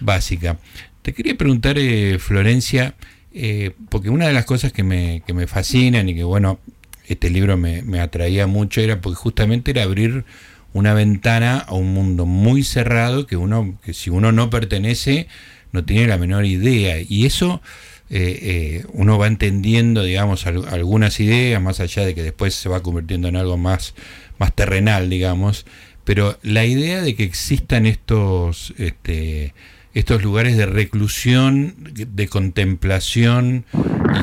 básica. 0.00 0.58
Te 1.02 1.12
quería 1.12 1.36
preguntar, 1.36 1.78
eh, 1.78 2.18
Florencia, 2.18 2.94
eh, 3.32 3.72
porque 3.88 4.10
una 4.10 4.26
de 4.26 4.32
las 4.32 4.44
cosas 4.44 4.72
que 4.72 4.82
me, 4.82 5.22
que 5.26 5.32
me 5.32 5.46
fascinan 5.46 6.08
y 6.08 6.14
que, 6.14 6.24
bueno, 6.24 6.58
este 7.06 7.30
libro 7.30 7.56
me, 7.56 7.82
me 7.82 8.00
atraía 8.00 8.46
mucho 8.46 8.80
era 8.80 9.00
porque 9.00 9.16
justamente 9.16 9.70
era 9.70 9.84
abrir 9.84 10.24
una 10.72 10.94
ventana 10.94 11.58
a 11.58 11.74
un 11.74 11.92
mundo 11.92 12.26
muy 12.26 12.62
cerrado 12.62 13.26
que 13.26 13.36
uno, 13.36 13.78
que 13.82 13.94
si 13.94 14.10
uno 14.10 14.32
no 14.32 14.50
pertenece, 14.50 15.26
no 15.72 15.84
tiene 15.84 16.06
la 16.06 16.18
menor 16.18 16.44
idea. 16.44 16.96
Y 17.00 17.26
eso 17.26 17.62
eh, 18.10 18.38
eh, 18.42 18.84
uno 18.92 19.18
va 19.18 19.28
entendiendo, 19.28 20.02
digamos, 20.02 20.44
algunas 20.46 21.20
ideas, 21.20 21.62
más 21.62 21.78
allá 21.78 22.04
de 22.04 22.14
que 22.14 22.24
después 22.24 22.54
se 22.54 22.68
va 22.68 22.82
convirtiendo 22.82 23.28
en 23.28 23.36
algo 23.36 23.56
más, 23.56 23.94
más 24.38 24.52
terrenal, 24.52 25.08
digamos. 25.08 25.64
Pero 26.04 26.36
la 26.42 26.64
idea 26.64 27.02
de 27.02 27.14
que 27.14 27.22
existan 27.22 27.86
estos, 27.86 28.74
este, 28.78 29.54
estos 29.94 30.24
lugares 30.24 30.56
de 30.56 30.66
reclusión, 30.66 31.76
de 31.78 32.26
contemplación 32.26 33.64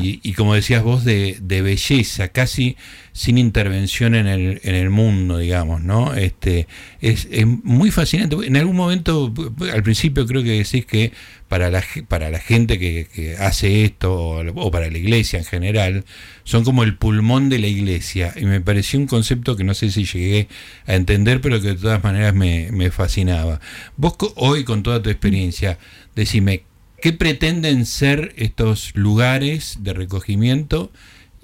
y, 0.01 0.33
como 0.33 0.53
decías 0.53 0.83
vos, 0.83 1.05
de, 1.05 1.37
de, 1.41 1.61
belleza, 1.61 2.27
casi 2.27 2.75
sin 3.17 3.39
intervención 3.39 4.13
en 4.13 4.27
el, 4.27 4.61
en 4.63 4.75
el 4.75 4.91
mundo, 4.91 5.39
digamos, 5.39 5.81
¿no? 5.81 6.13
Este, 6.13 6.67
es, 7.01 7.27
muy 7.63 7.89
fascinante. 7.89 8.35
En 8.45 8.55
algún 8.57 8.75
momento, 8.75 9.33
al 9.73 9.81
principio 9.81 10.27
creo 10.27 10.43
que 10.43 10.51
decís 10.51 10.85
que 10.85 11.13
para 11.47 11.71
la, 11.71 11.83
para 12.07 12.29
la 12.29 12.37
gente 12.37 12.77
que, 12.77 13.35
hace 13.39 13.85
esto 13.85 14.13
o, 14.13 14.69
para 14.69 14.91
la 14.91 14.99
iglesia 14.99 15.39
en 15.39 15.45
general, 15.45 16.05
son 16.43 16.63
como 16.63 16.83
el 16.83 16.95
pulmón 16.95 17.49
de 17.49 17.57
la 17.57 17.65
iglesia. 17.65 18.35
Y 18.35 18.45
me 18.45 18.61
pareció 18.61 18.99
un 18.99 19.07
concepto 19.07 19.55
que 19.55 19.63
no 19.63 19.73
sé 19.73 19.89
si 19.89 20.05
llegué 20.05 20.47
a 20.85 20.93
entender, 20.93 21.41
pero 21.41 21.59
que 21.59 21.69
de 21.69 21.75
todas 21.75 22.03
maneras 22.03 22.35
me, 22.35 22.69
me 22.71 22.91
fascinaba. 22.91 23.59
Vos 23.95 24.13
hoy, 24.35 24.63
con 24.63 24.83
toda 24.83 25.01
tu 25.01 25.09
experiencia, 25.09 25.79
decime, 26.15 26.65
¿qué 27.01 27.13
pretenden 27.13 27.87
ser 27.87 28.35
estos 28.37 28.91
lugares 28.93 29.79
de 29.81 29.93
recogimiento 29.93 30.91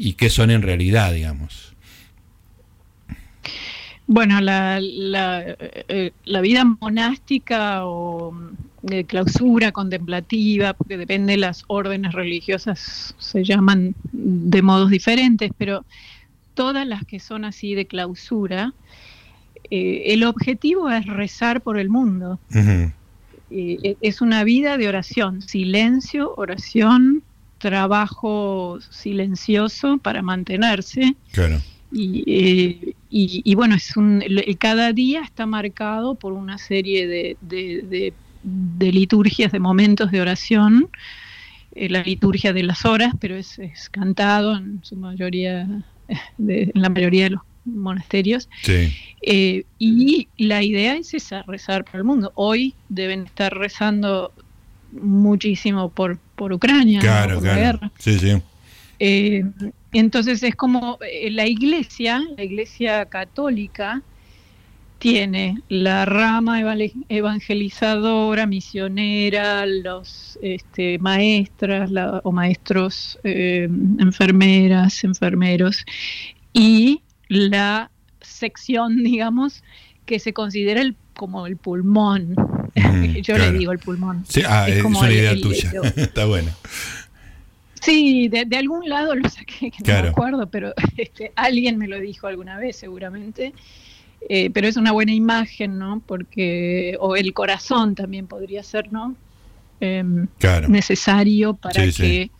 y 0.04 0.14
qué 0.14 0.30
son 0.30 0.52
en 0.52 0.62
realidad, 0.62 1.14
digamos? 1.14 1.74
Bueno, 4.06 4.42
la, 4.42 4.82
la, 4.82 5.56
eh, 5.88 6.12
la 6.26 6.42
vida 6.42 6.66
monástica 6.66 7.86
o 7.86 8.38
de 8.82 9.06
clausura 9.06 9.72
contemplativa, 9.72 10.74
porque 10.74 10.98
depende 10.98 11.34
de 11.34 11.38
las 11.38 11.64
órdenes 11.68 12.12
religiosas, 12.12 13.16
se 13.18 13.46
llaman 13.46 13.96
de 14.12 14.62
modos 14.62 14.90
diferentes, 14.90 15.52
pero 15.58 15.86
todas 16.54 16.86
las 16.86 17.06
que 17.06 17.22
son 17.22 17.46
así 17.46 17.74
de 17.74 17.86
clausura, 17.86 18.74
eh, 19.72 20.04
el 20.08 20.26
objetivo 20.26 20.90
es 20.90 21.06
rezar 21.06 21.62
por 21.62 21.80
el 21.80 21.88
mundo. 21.90 22.42
Eh, 23.50 23.96
es 24.02 24.20
una 24.20 24.44
vida 24.44 24.78
de 24.78 24.90
oración, 24.90 25.42
silencio, 25.42 26.34
oración, 26.36 27.24
trabajo 27.64 28.78
silencioso 28.90 29.98
para 30.00 30.22
mantenerse. 30.22 31.16
Claro. 31.32 31.62
Y, 31.94 32.24
eh, 32.28 32.94
y, 33.10 33.56
bueno, 33.56 33.76
es 33.76 33.96
un, 33.96 34.22
cada 34.60 34.92
día 34.92 35.22
está 35.22 35.46
marcado 35.46 36.16
por 36.16 36.34
una 36.34 36.58
serie 36.58 37.08
de, 37.08 37.38
de, 37.40 38.92
liturgias, 38.92 39.54
de 39.54 39.60
momentos 39.60 40.12
de 40.12 40.20
oración, 40.20 40.90
eh, 41.74 41.88
la 41.88 42.04
liturgia 42.04 42.52
de 42.52 42.64
las 42.64 42.84
horas, 42.84 43.14
pero 43.18 43.38
es, 43.38 43.58
cantado 43.92 44.58
en 44.58 44.82
su 44.84 44.98
mayoría, 44.98 45.62
en 46.40 46.72
la 46.74 46.90
mayoría 46.90 47.26
de 47.26 47.30
los 47.30 47.44
monasterios. 47.64 48.50
Eh, 49.22 49.64
y 49.80 50.28
la 50.38 50.64
idea 50.64 50.98
es 50.98 51.14
esa, 51.14 51.44
rezar 51.44 51.86
por 51.86 51.96
el 51.96 52.04
mundo. 52.04 52.34
Hoy 52.36 52.74
deben 52.90 53.28
estar 53.28 53.58
rezando 53.58 54.34
muchísimo 55.02 55.90
por, 55.90 56.18
por 56.36 56.54
Ucrania, 56.54 57.00
por 57.02 57.44
la 57.44 57.56
guerra. 57.56 57.92
Sí, 58.00 58.20
sí. 58.20 58.42
Eh, 59.00 59.44
entonces 59.92 60.44
es 60.44 60.56
como 60.56 60.98
eh, 61.02 61.30
la 61.32 61.46
iglesia, 61.48 62.22
la 62.38 62.44
iglesia 62.44 63.06
católica, 63.06 64.02
tiene 65.04 65.62
la 65.68 66.06
rama 66.06 66.62
evangelizadora, 67.10 68.46
misionera, 68.48 69.66
los 69.66 70.40
este, 70.42 70.98
maestras 71.00 71.92
o 72.24 72.32
maestros, 72.32 73.20
eh, 73.26 73.68
enfermeras, 74.00 75.04
enfermeros, 75.04 75.86
y 76.54 77.02
la 77.28 77.92
sección, 78.22 78.96
digamos, 79.04 79.62
que 80.06 80.20
se 80.20 80.32
considera 80.32 80.80
el, 80.80 80.96
como 81.16 81.48
el 81.48 81.58
pulmón. 81.58 82.36
Yo 82.76 83.38
le 83.38 83.52
digo 83.52 83.72
el 83.72 83.80
pulmón. 83.80 84.26
Sí, 84.28 84.42
ah, 84.48 84.68
es, 84.68 84.84
una 84.84 85.12
idea 85.12 85.36
tuya. 85.40 85.72
Está 85.96 86.26
bueno. 86.26 86.52
Sí, 87.82 88.30
de, 88.30 88.58
algún 88.58 88.88
lado 88.88 89.14
lo 89.14 89.28
saqué, 89.30 89.70
que 89.70 89.84
no 89.84 90.04
me 90.04 90.10
acuerdo, 90.10 90.48
pero 90.48 90.74
este, 90.98 91.34
alguien 91.36 91.78
me 91.78 91.88
lo 91.88 92.00
dijo 92.00 92.28
alguna 92.28 92.58
vez 92.58 92.78
seguramente. 92.78 93.54
Eh, 94.30 94.50
pero 94.52 94.68
es 94.68 94.78
una 94.78 94.94
buena 94.94 95.14
imagen, 95.14 95.78
¿no? 95.78 96.02
Porque, 96.06 96.96
o 97.02 97.18
el 97.18 97.34
corazón 97.34 97.94
también 97.94 98.28
podría 98.28 98.64
ser, 98.64 98.92
¿no? 98.94 99.16
Em, 99.82 100.28
necesario 100.70 101.56
para 101.56 101.86
que... 101.92 102.32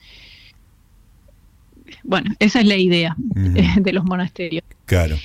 Bueno, 2.04 2.34
esa 2.40 2.62
es 2.62 2.66
la 2.66 2.78
idea 2.78 3.16
de 3.26 3.94
los 3.94 4.06
monasterios. 4.06 4.64
Claro. 4.86 5.18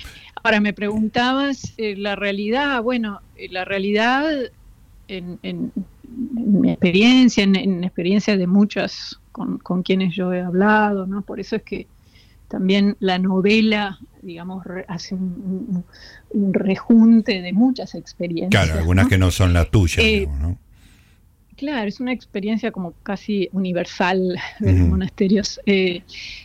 Ahora 0.43 0.61
me 0.61 0.73
preguntabas 0.73 1.75
eh, 1.77 1.95
la 1.97 2.17
realidad, 2.17 2.83
bueno, 2.83 3.21
eh, 3.37 3.49
la 3.51 3.65
realidad 3.65 4.51
en, 5.09 5.39
en, 5.43 5.73
mi 6.07 6.71
experiencia, 6.71 7.43
en, 7.43 7.57
en 7.57 7.85
experiencia 7.85 8.37
de 8.37 8.47
muchas 8.47 9.19
con, 9.63 9.83
quienes 9.83 10.15
yo 10.15 10.33
he 10.33 10.41
hablado, 10.41 11.07
¿no? 11.07 11.23
Por 11.23 11.41
eso 11.41 11.57
es 11.57 11.63
que 11.63 11.87
también 12.49 12.97
la 12.99 13.19
novela, 13.19 13.99
digamos, 14.23 14.65
hace 14.89 15.15
un, 15.15 15.85
rejunte 16.53 17.43
de 17.43 17.53
muchas 17.53 17.95
experiencias. 17.95 18.65
Claro, 18.65 18.81
algunas 18.81 19.09
que 19.09 19.19
no 19.19 19.31
son 19.31 19.53
las 19.53 19.71
tuyas, 19.71 19.99
eh, 20.05 20.29
¿no? 20.41 20.59
Claro, 21.57 21.89
es 21.89 21.99
una 21.99 22.13
experiencia 22.13 22.71
como 22.71 22.93
casi 23.03 23.49
universal 23.53 24.39
de 24.61 24.73
los 24.73 24.89
monasterios, 24.89 25.61
eh, 25.67 26.03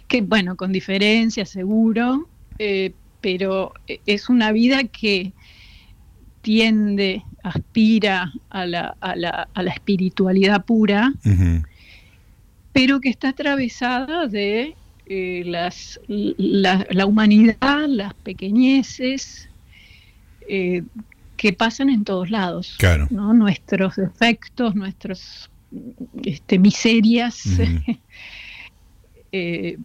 que 0.08 0.22
bueno, 0.22 0.55
con 0.55 0.72
diferencia 0.72 1.46
seguro, 1.46 2.27
eh, 2.60 2.93
pero 3.22 3.74
es 4.05 4.27
una 4.29 4.51
vida 4.51 4.84
que 4.86 5.32
tiende, 6.43 7.23
aspira 7.41 8.31
a 8.50 8.67
la, 8.67 8.95
a 9.00 9.15
la, 9.15 9.47
a 9.51 9.63
la 9.63 9.71
espiritualidad 9.71 10.63
pura, 10.65 11.13
pero 12.73 13.00
que 13.00 13.09
está 13.09 13.29
atravesada 13.29 14.27
de 14.27 14.75
eh, 15.05 15.43
las, 15.45 16.00
la, 16.07 17.05
humanidad, 17.05 17.88
las 17.88 18.13
pequeñeces 18.13 19.50
eh, 20.47 20.83
que 21.38 21.53
pasan 21.53 21.89
en 21.89 22.03
todos 22.03 22.29
lados. 22.29 22.75
Claro. 22.77 23.07
¿no? 23.09 23.33
Nuestros 23.33 23.95
defectos, 23.95 24.75
nuestras 24.75 25.50
este, 26.23 26.59
miserias, 26.59 27.41
eh, 29.31 29.77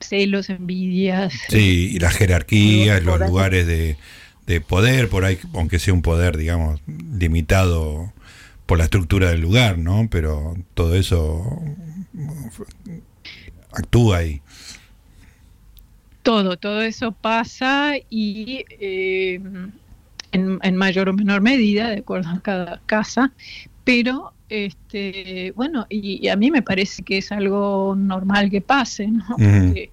celos, 0.00 0.48
envidias. 0.48 1.34
Sí, 1.50 1.90
y 1.92 1.98
las 1.98 2.14
jerarquías, 2.14 3.02
los 3.04 3.20
lugares 3.20 3.66
de, 3.66 3.98
de 4.48 4.62
poder, 4.62 5.10
por 5.10 5.26
ahí, 5.26 5.38
aunque 5.52 5.78
sea 5.78 5.92
un 5.92 6.00
poder, 6.00 6.38
digamos, 6.38 6.80
limitado 6.86 8.14
por 8.64 8.78
la 8.78 8.84
estructura 8.84 9.28
del 9.28 9.42
lugar, 9.42 9.76
¿no? 9.76 10.08
Pero 10.10 10.56
todo 10.72 10.94
eso 10.94 11.62
actúa 13.70 14.18
ahí. 14.18 14.40
Todo, 16.22 16.56
todo 16.56 16.80
eso 16.80 17.12
pasa 17.12 17.92
y 18.08 18.64
eh, 18.80 19.38
en, 20.32 20.76
mayor 20.76 21.10
o 21.10 21.12
menor 21.12 21.42
medida, 21.42 21.90
de 21.90 21.98
acuerdo 21.98 22.30
a 22.30 22.40
cada 22.40 22.80
casa, 22.86 23.32
pero 23.84 24.32
este, 24.48 25.52
bueno, 25.56 25.86
y, 25.90 26.26
a 26.28 26.36
mí 26.36 26.50
me 26.50 26.62
parece 26.62 27.02
que 27.02 27.18
es 27.18 27.32
algo 27.32 27.94
normal 27.94 28.50
que 28.50 28.62
pase, 28.62 29.08
¿no? 29.08 29.26
Porque 29.28 29.90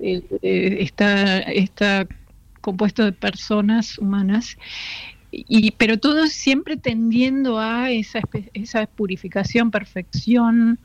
eh, 0.00 0.22
eh, 0.40 0.76
está, 0.80 1.40
está 1.40 2.06
compuesto 2.60 3.04
de 3.04 3.12
personas 3.12 3.98
humanas 3.98 4.56
y, 5.32 5.70
pero 5.72 5.98
todo 5.98 6.26
siempre 6.26 6.76
tendiendo 6.76 7.58
a 7.58 7.90
esa, 7.90 8.20
esa 8.52 8.86
purificación, 8.86 9.70
perfección, 9.70 10.78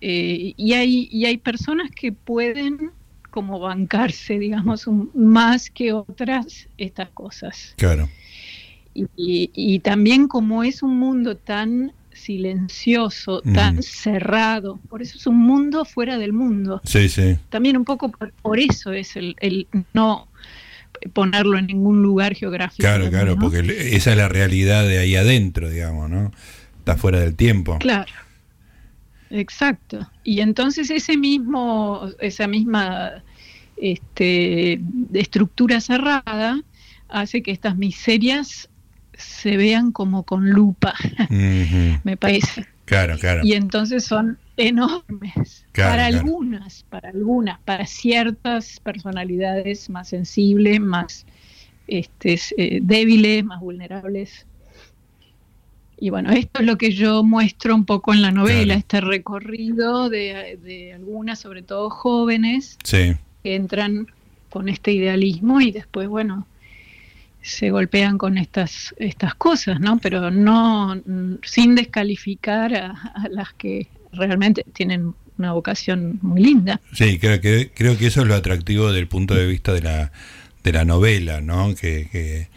eh, 0.00 0.54
y, 0.56 0.72
hay, 0.72 1.08
y 1.10 1.26
hay 1.26 1.36
personas 1.36 1.90
que 1.90 2.12
pueden 2.12 2.90
como 3.30 3.58
bancarse, 3.58 4.38
digamos, 4.38 4.86
más 5.14 5.70
que 5.70 5.92
otras 5.92 6.68
estas 6.76 7.08
cosas. 7.10 7.74
Claro. 7.76 8.08
Y, 8.94 9.78
también 9.80 10.28
como 10.28 10.64
es 10.64 10.82
un 10.82 10.98
mundo 10.98 11.36
tan 11.36 11.92
silencioso, 12.12 13.40
tan 13.40 13.82
cerrado, 13.82 14.78
por 14.90 15.00
eso 15.00 15.16
es 15.16 15.26
un 15.26 15.38
mundo 15.38 15.86
fuera 15.86 16.18
del 16.18 16.34
mundo. 16.34 16.82
Sí, 16.84 17.08
sí. 17.08 17.38
También 17.48 17.78
un 17.78 17.84
poco 17.84 18.10
por, 18.10 18.60
eso 18.60 18.92
es 18.92 19.16
el, 19.16 19.66
no 19.94 20.28
ponerlo 21.12 21.58
en 21.58 21.66
ningún 21.66 22.02
lugar 22.02 22.34
geográfico. 22.34 22.82
Claro, 22.82 23.10
claro, 23.10 23.36
porque 23.38 23.60
esa 23.96 24.12
es 24.12 24.16
la 24.16 24.28
realidad 24.28 24.86
de 24.86 24.98
ahí 24.98 25.16
adentro, 25.16 25.70
digamos, 25.70 26.10
¿no? 26.10 26.32
Está 26.78 26.96
fuera 26.96 27.20
del 27.20 27.34
tiempo. 27.34 27.78
Claro. 27.78 28.12
Exacto. 29.30 30.10
Y 30.24 30.40
entonces 30.40 30.90
ese 30.90 31.16
mismo, 31.16 32.08
esa 32.20 32.46
misma 32.46 33.22
este, 33.76 34.80
estructura 35.14 35.80
cerrada 35.80 36.60
hace 37.08 37.42
que 37.42 37.50
estas 37.50 37.76
miserias 37.76 38.68
se 39.14 39.56
vean 39.56 39.92
como 39.92 40.24
con 40.24 40.50
lupa, 40.50 40.94
me 41.30 42.16
parece. 42.16 42.66
Claro, 42.92 43.18
claro. 43.18 43.40
Y 43.42 43.54
entonces 43.54 44.04
son 44.04 44.38
enormes 44.58 45.64
para 45.74 46.06
algunas, 46.06 46.84
para 46.90 47.08
algunas, 47.08 47.58
para 47.60 47.86
ciertas 47.86 48.80
personalidades 48.80 49.88
más 49.88 50.08
sensibles, 50.08 50.78
más 50.78 51.24
este, 51.86 52.38
eh, 52.58 52.80
débiles, 52.82 53.44
más 53.44 53.60
vulnerables. 53.60 54.46
Y 55.98 56.10
bueno, 56.10 56.32
esto 56.32 56.60
es 56.60 56.66
lo 56.66 56.76
que 56.76 56.90
yo 56.90 57.22
muestro 57.22 57.74
un 57.74 57.86
poco 57.86 58.12
en 58.12 58.20
la 58.20 58.30
novela, 58.30 58.74
este 58.74 59.00
recorrido 59.00 60.10
de, 60.10 60.92
algunas, 60.94 61.38
sobre 61.38 61.62
todo 61.62 61.88
jóvenes, 61.88 62.76
que 62.90 63.16
entran 63.42 64.08
con 64.50 64.68
este 64.68 64.92
idealismo 64.92 65.62
y 65.62 65.72
después, 65.72 66.08
bueno, 66.08 66.46
se 67.42 67.70
golpean 67.70 68.18
con 68.18 68.38
estas, 68.38 68.94
estas 68.98 69.34
cosas, 69.34 69.80
¿no? 69.80 69.98
Pero 69.98 70.30
no 70.30 71.00
sin 71.42 71.74
descalificar 71.74 72.74
a, 72.74 73.28
las 73.30 73.52
que 73.52 73.88
realmente 74.12 74.64
tienen 74.72 75.14
una 75.38 75.52
vocación 75.52 76.18
muy 76.22 76.42
linda. 76.42 76.80
Sí, 76.92 77.18
creo 77.18 77.40
que, 77.40 77.70
creo 77.74 77.98
que 77.98 78.06
eso 78.06 78.22
es 78.22 78.28
lo 78.28 78.34
atractivo 78.34 78.92
del 78.92 79.08
punto 79.08 79.34
de 79.34 79.46
vista 79.46 79.72
de 79.72 79.82
la, 79.82 80.12
de 80.62 80.72
la 80.72 80.84
novela, 80.84 81.40
¿no? 81.40 81.74
que 81.74 82.48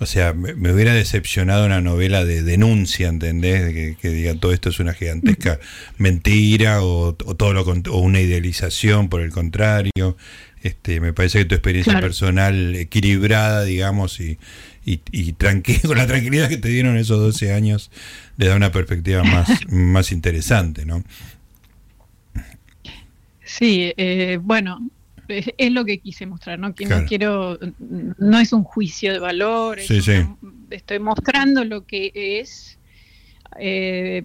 o 0.00 0.06
sea, 0.06 0.32
me, 0.32 0.72
hubiera 0.72 0.94
decepcionado 0.94 1.66
una 1.66 1.82
novela 1.82 2.24
de 2.24 2.42
denuncia, 2.42 3.08
¿entendés? 3.08 3.96
Que, 4.00 4.08
diga 4.08 4.34
todo 4.34 4.54
esto 4.54 4.70
es 4.70 4.80
una 4.80 4.94
gigantesca 4.94 5.60
mentira 5.98 6.82
o, 6.82 7.14
todo 7.14 7.52
lo 7.52 7.62
o 7.62 7.98
una 7.98 8.20
idealización, 8.20 9.10
por 9.10 9.20
el 9.20 9.30
contrario. 9.30 10.16
Este, 10.62 11.00
me 11.00 11.12
parece 11.12 11.38
que 11.38 11.44
tu 11.46 11.54
experiencia 11.54 12.00
personal 12.00 12.76
equilibrada, 12.76 13.64
digamos, 13.64 14.20
y, 14.20 14.38
y, 14.84 15.00
y 15.10 15.32
con 15.86 15.96
la 15.96 16.06
tranquilidad 16.06 16.48
que 16.48 16.58
te 16.58 16.68
dieron 16.68 16.96
esos 16.96 17.18
12 17.18 17.52
años, 17.52 17.90
le 18.36 18.46
da 18.46 18.56
una 18.56 18.72
perspectiva 18.72 19.22
más, 19.24 19.48
más 19.68 20.12
interesante, 20.12 20.84
¿no? 20.84 21.02
Sí, 23.42 23.92
eh, 23.96 24.38
bueno, 24.40 24.88
es, 25.28 25.72
lo 25.72 25.84
que 25.84 25.98
quise 25.98 26.26
mostrar, 26.26 26.58
¿no? 26.58 26.74
Que 26.74 26.86
no 26.86 27.04
quiero, 27.04 27.58
no 28.18 28.38
es 28.38 28.52
un 28.52 28.62
juicio 28.62 29.12
de 29.12 29.18
valor, 29.18 29.78
estoy 29.78 30.98
mostrando 31.00 31.64
lo 31.64 31.84
que 31.84 32.12
es 32.14 32.78
eh, 33.58 34.24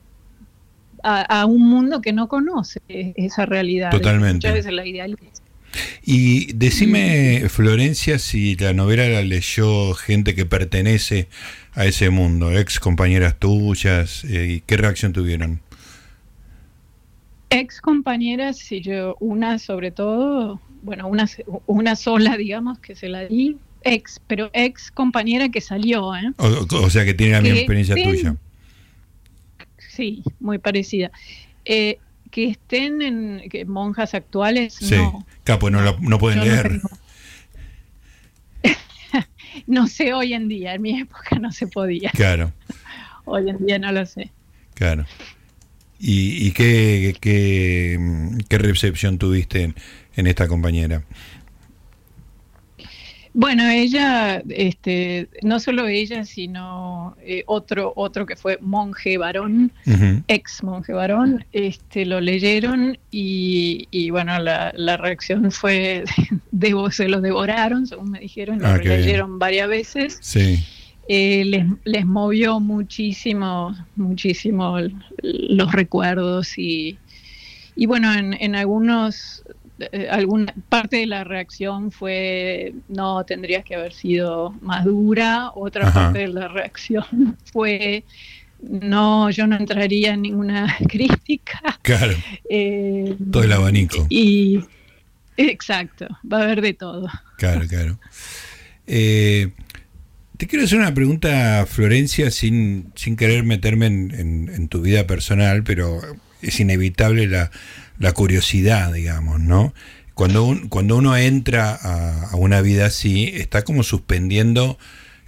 a, 1.02 1.46
un 1.46 1.68
mundo 1.68 2.02
que 2.02 2.14
no 2.14 2.28
conoce 2.28 2.82
esa 2.88 3.46
realidad. 3.46 3.92
Totalmente. 3.92 4.36
Muchas 4.36 4.54
veces 4.54 4.74
la 4.74 4.86
idealiza. 4.86 5.45
Y 6.04 6.54
decime, 6.54 7.48
Florencia, 7.50 8.20
si 8.20 8.56
la 8.56 8.74
novela 8.74 9.08
la 9.08 9.22
leyó 9.22 9.94
gente 9.94 10.36
que 10.36 10.46
pertenece 10.46 11.28
a 11.74 11.86
ese 11.86 12.10
mundo, 12.10 12.58
ex 12.58 12.80
compañeras 12.80 13.38
tuyas, 13.40 14.24
eh, 14.26 14.56
¿y 14.56 14.62
qué 14.62 14.78
reacción 14.78 15.14
tuvieron? 15.14 15.62
Ex 17.50 17.82
compañeras, 17.82 18.72
y 18.72 18.82
yo, 18.82 19.16
una 19.20 19.60
sobre 19.60 19.92
todo, 19.92 20.62
bueno, 20.84 21.08
una, 21.08 21.28
una 21.66 21.96
sola, 21.96 22.38
digamos, 22.38 22.80
que 22.80 22.96
se 22.96 23.10
la 23.10 23.26
di, 23.26 23.58
ex, 23.84 24.20
pero 24.28 24.50
ex 24.54 24.92
compañera 24.92 25.50
que 25.50 25.62
salió, 25.62 26.16
¿eh? 26.16 26.32
O, 26.38 26.90
sea, 26.90 27.06
que 27.06 27.14
tiene 27.14 27.34
la 27.34 27.42
misma 27.42 27.58
experiencia 27.58 27.96
tuya. 27.96 28.36
Sí, 29.78 30.24
muy 30.40 30.58
parecida. 30.58 31.12
Eh, 31.64 32.00
que 32.32 32.50
estén 32.50 33.02
en 33.02 33.42
monjas 33.68 34.14
actuales, 34.14 34.74
sí. 34.74 34.96
no. 34.96 35.26
Capo, 35.44 35.70
no, 35.70 35.98
no 36.00 36.20
pueden 36.20 36.42
leer. 36.42 36.82
No, 39.68 39.88
sé 39.88 40.14
hoy 40.14 40.34
en 40.34 40.50
día, 40.50 40.74
en 40.76 40.82
mi 40.82 41.00
época 41.00 41.40
no 41.40 41.52
se 41.52 41.68
podía. 41.68 42.12
Claro. 42.12 42.52
hoy 43.26 43.50
en 43.50 43.66
día 43.66 43.80
no 43.80 43.92
lo 43.92 44.06
sé. 44.06 44.32
Claro. 44.74 45.06
¿Y, 45.98 46.48
y 46.48 46.52
qué, 46.52 47.16
qué, 47.22 47.98
qué 48.50 48.58
recepción 48.58 49.18
tuviste 49.18 49.64
en, 49.64 49.76
en 50.16 50.28
esta 50.28 50.48
compañera? 50.48 51.04
Bueno, 53.38 53.68
ella, 53.68 54.42
este, 54.48 55.28
no 55.42 55.60
solo 55.60 55.90
ella, 55.90 56.24
sino 56.24 57.18
eh, 57.22 57.44
otro, 57.48 57.92
otro 57.98 58.26
que 58.26 58.38
fue 58.38 58.58
monje 58.62 59.18
varón, 59.18 59.74
ex 60.30 60.64
monje 60.64 60.94
varón, 60.94 61.44
este, 61.52 62.06
lo 62.06 62.22
leyeron 62.22 62.98
y, 63.12 64.10
bueno, 64.10 64.40
la, 64.40 64.72
reacción 64.96 65.52
fue, 65.52 66.06
de, 66.52 66.74
se 66.92 67.10
los 67.10 67.22
devoraron, 67.22 67.86
según 67.88 68.12
me 68.12 68.22
dijeron, 68.22 68.60
lo 68.60 68.70
ah, 68.70 68.78
leyeron 68.78 69.38
varias 69.38 69.68
veces. 69.68 70.18
Sí. 70.22 70.64
Eh, 71.10 71.44
les, 71.44 71.66
les 71.84 72.06
movió 72.06 72.62
muchísimo, 72.62 73.76
muchísimo 73.98 74.78
los 75.22 75.72
recuerdos 75.74 76.58
y, 76.58 76.98
y 77.76 77.86
bueno, 77.86 78.14
en, 78.14 78.34
en 78.40 78.56
algunos 78.56 79.44
eh, 79.80 80.08
alguna 80.10 80.54
parte 80.70 80.98
de 80.98 81.06
la 81.06 81.24
reacción 81.24 81.92
fue 81.92 82.74
no 82.88 83.26
tendrías 83.26 83.66
que 83.66 83.76
haber 83.76 83.94
sido 83.94 84.52
más 84.62 84.86
dura. 84.86 85.52
Otra 85.54 85.92
parte 85.92 86.20
de 86.20 86.28
la 86.30 86.48
reacción 86.50 87.38
fue 87.52 88.04
no 88.62 89.30
yo 89.32 89.48
no 89.48 89.58
entraría 89.58 90.14
en 90.14 90.22
ninguna 90.22 90.78
crítica. 90.90 91.60
Claro. 91.82 92.16
Eh, 92.50 93.16
todo 93.32 93.44
el 93.44 93.52
abanico. 93.52 94.08
y 94.10 94.62
exacto 95.38 96.08
va 96.32 96.40
a 96.40 96.44
haber 96.44 96.62
de 96.62 96.74
todo. 96.74 97.10
Claro 97.38 97.68
claro. 97.68 98.00
Eh, 98.88 99.52
te 100.38 100.48
quiero 100.48 100.66
hacer 100.66 100.80
una 100.80 100.94
pregunta, 100.94 101.66
Florencia, 101.66 102.30
sin, 102.30 102.92
sin 102.96 103.16
querer 103.16 103.44
meterme 103.44 103.86
en, 103.86 104.12
en 104.54 104.68
tu 104.68 104.82
vida 104.82 105.08
personal, 105.08 105.64
pero 105.64 106.02
es 106.42 106.60
inevitable 106.60 107.28
la, 107.28 107.52
la 108.00 108.12
curiosidad, 108.12 108.94
digamos, 108.94 109.40
¿no? 109.40 109.74
Cuando, 110.14 110.58
cuando 110.70 110.96
uno 110.96 111.18
entra 111.18 111.74
a, 111.74 112.36
una 112.38 112.62
vida 112.62 112.86
así, 112.86 113.32
está 113.34 113.64
como 113.64 113.84
suspendiendo 113.84 114.78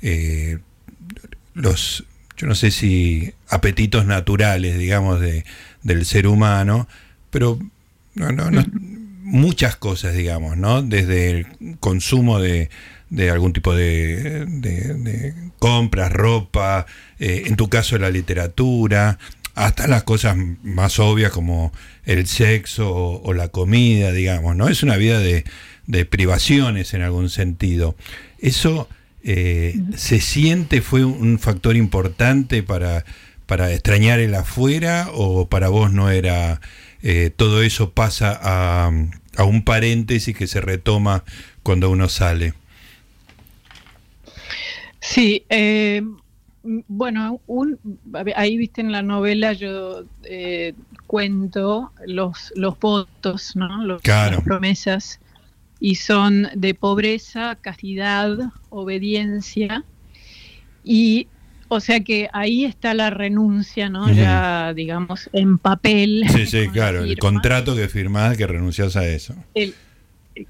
eh, 0.02 0.60
los, 1.54 2.06
yo 2.38 2.48
no 2.48 2.56
sé 2.56 2.72
si 2.72 3.34
apetitos 3.50 4.06
naturales, 4.06 4.78
digamos, 4.78 5.20
de, 5.20 5.44
del 5.84 6.06
ser 6.06 6.28
humano, 6.28 6.88
pero 7.32 7.60
no, 8.16 8.32
no, 8.32 8.64
muchas 9.24 9.76
cosas, 9.76 10.16
digamos, 10.16 10.56
¿no? 10.56 10.82
Desde 10.82 11.32
el 11.32 11.48
consumo 11.80 12.40
de, 12.40 12.70
de 13.10 13.30
algún 13.30 13.54
tipo 13.54 13.76
de, 13.76 14.46
de, 14.46 15.34
compras, 15.60 16.12
ropa, 16.12 16.86
eh, 17.20 17.44
en 17.46 17.56
tu 17.56 17.70
caso 17.70 17.98
la 17.98 18.10
literatura, 18.10 19.18
hasta 19.58 19.88
las 19.88 20.04
cosas 20.04 20.38
más 20.62 21.00
obvias 21.00 21.32
como 21.32 21.74
el 22.06 22.28
sexo 22.28 22.94
o, 22.94 23.34
la 23.34 23.48
comida, 23.50 24.12
digamos, 24.12 24.56
¿no? 24.56 24.70
Es 24.70 24.84
una 24.84 24.98
vida 24.98 25.20
de, 25.20 25.44
privaciones 26.06 26.94
en 26.94 27.02
algún 27.02 27.30
sentido. 27.30 27.96
¿Eso 28.38 28.88
eh, 29.24 29.76
se 29.96 30.20
siente, 30.20 30.82
fue 30.82 31.04
un 31.04 31.40
factor 31.40 31.76
importante 31.76 32.62
para, 32.62 33.04
para 33.48 33.74
extrañar 33.74 34.20
el 34.20 34.36
afuera 34.36 35.08
o 35.12 35.50
para 35.50 35.70
vos 35.70 35.92
no 35.92 36.12
era, 36.12 36.62
eh, 37.02 37.32
todo 37.36 37.64
eso 37.64 37.92
pasa 37.94 38.40
a, 38.40 38.92
a 39.38 39.44
un 39.44 39.64
paréntesis 39.64 40.38
que 40.38 40.46
se 40.46 40.62
retoma 40.62 41.24
cuando 41.64 41.90
uno 41.90 42.10
sale? 42.10 42.54
Sí, 45.00 45.46
eh, 45.50 46.04
bueno, 46.88 47.42
un, 47.48 47.80
ahí 48.36 48.58
viste 48.58 48.82
en 48.82 48.92
la 48.92 49.02
novela 49.02 49.54
yo 49.54 50.04
eh, 50.24 50.74
cuento 51.06 51.92
los, 52.06 52.52
los 52.56 52.80
votos, 52.80 53.56
¿no? 53.56 53.84
Los, 53.84 54.06
Las 54.06 54.42
promesas. 54.42 55.20
Y 55.80 55.96
son 55.96 56.48
de 56.56 56.74
pobreza, 56.74 57.56
castidad, 57.62 58.36
obediencia. 58.70 59.84
Y 60.84 61.28
o 61.70 61.80
sea 61.80 62.00
que 62.00 62.30
ahí 62.34 62.66
está 62.66 62.94
la 62.94 63.10
renuncia, 63.10 63.90
¿no? 63.90 64.12
Ya, 64.12 64.74
digamos, 64.74 65.30
en 65.34 65.58
papel. 65.58 66.24
Sí, 66.34 66.46
sí, 66.46 66.68
claro, 66.74 67.04
el 67.04 67.18
contrato 67.18 67.76
que 67.76 67.88
firmás 67.90 68.38
que 68.38 68.48
renuncias 68.48 68.96
a 68.96 69.06
eso. 69.06 69.36
El, 69.54 69.76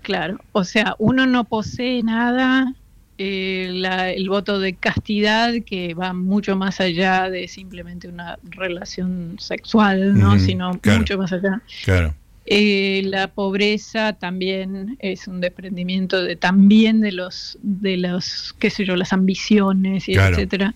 claro, 0.02 0.40
o 0.52 0.64
sea, 0.64 0.96
uno 1.00 1.26
no 1.26 1.44
posee 1.46 2.04
nada, 2.04 2.74
eh, 3.18 4.14
el 4.16 4.30
voto 4.30 4.60
de 4.60 4.74
castidad 4.76 5.54
que 5.66 5.96
va 5.96 6.14
mucho 6.14 6.56
más 6.56 6.80
allá 6.80 7.30
de 7.30 7.48
simplemente 7.48 8.08
una 8.08 8.38
relación 8.44 9.38
sexual, 9.40 10.18
¿no? 10.18 10.38
Sino 10.38 10.80
mucho 10.84 11.18
más 11.18 11.34
allá. 11.34 11.62
Claro. 11.84 12.14
Eh, 12.50 13.02
la 13.06 13.28
pobreza 13.28 14.14
también 14.14 14.98
es 15.00 15.28
un 15.28 15.42
desprendimiento 15.42 16.24
de 16.24 16.38
también 16.38 17.02
de 17.02 17.12
los 17.12 17.58
de 17.62 17.98
los 17.98 18.56
qué 18.58 18.70
sé 18.70 18.86
yo 18.86 18.96
las 18.96 19.12
ambiciones 19.12 20.08
y 20.08 20.14
etcétera 20.14 20.74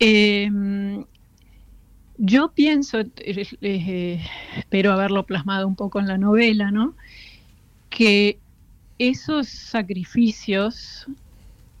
em, 0.00 1.06
yo 2.18 2.52
pienso 2.52 3.00
eh, 3.00 4.20
espero 4.58 4.92
haberlo 4.92 5.24
plasmado 5.24 5.66
un 5.66 5.76
poco 5.76 5.98
en 5.98 6.08
la 6.08 6.18
novela 6.18 6.70
no 6.70 6.94
que 7.88 8.38
esos 9.00 9.48
sacrificios 9.48 11.06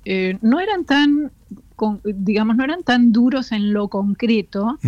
eh, 0.04 0.38
no 0.40 0.58
eran 0.58 0.84
tan 0.84 1.30
digamos 2.04 2.56
no 2.56 2.64
eran 2.64 2.82
tan 2.82 3.12
duros 3.12 3.52
en 3.52 3.72
lo 3.72 3.88
concreto 3.88 4.78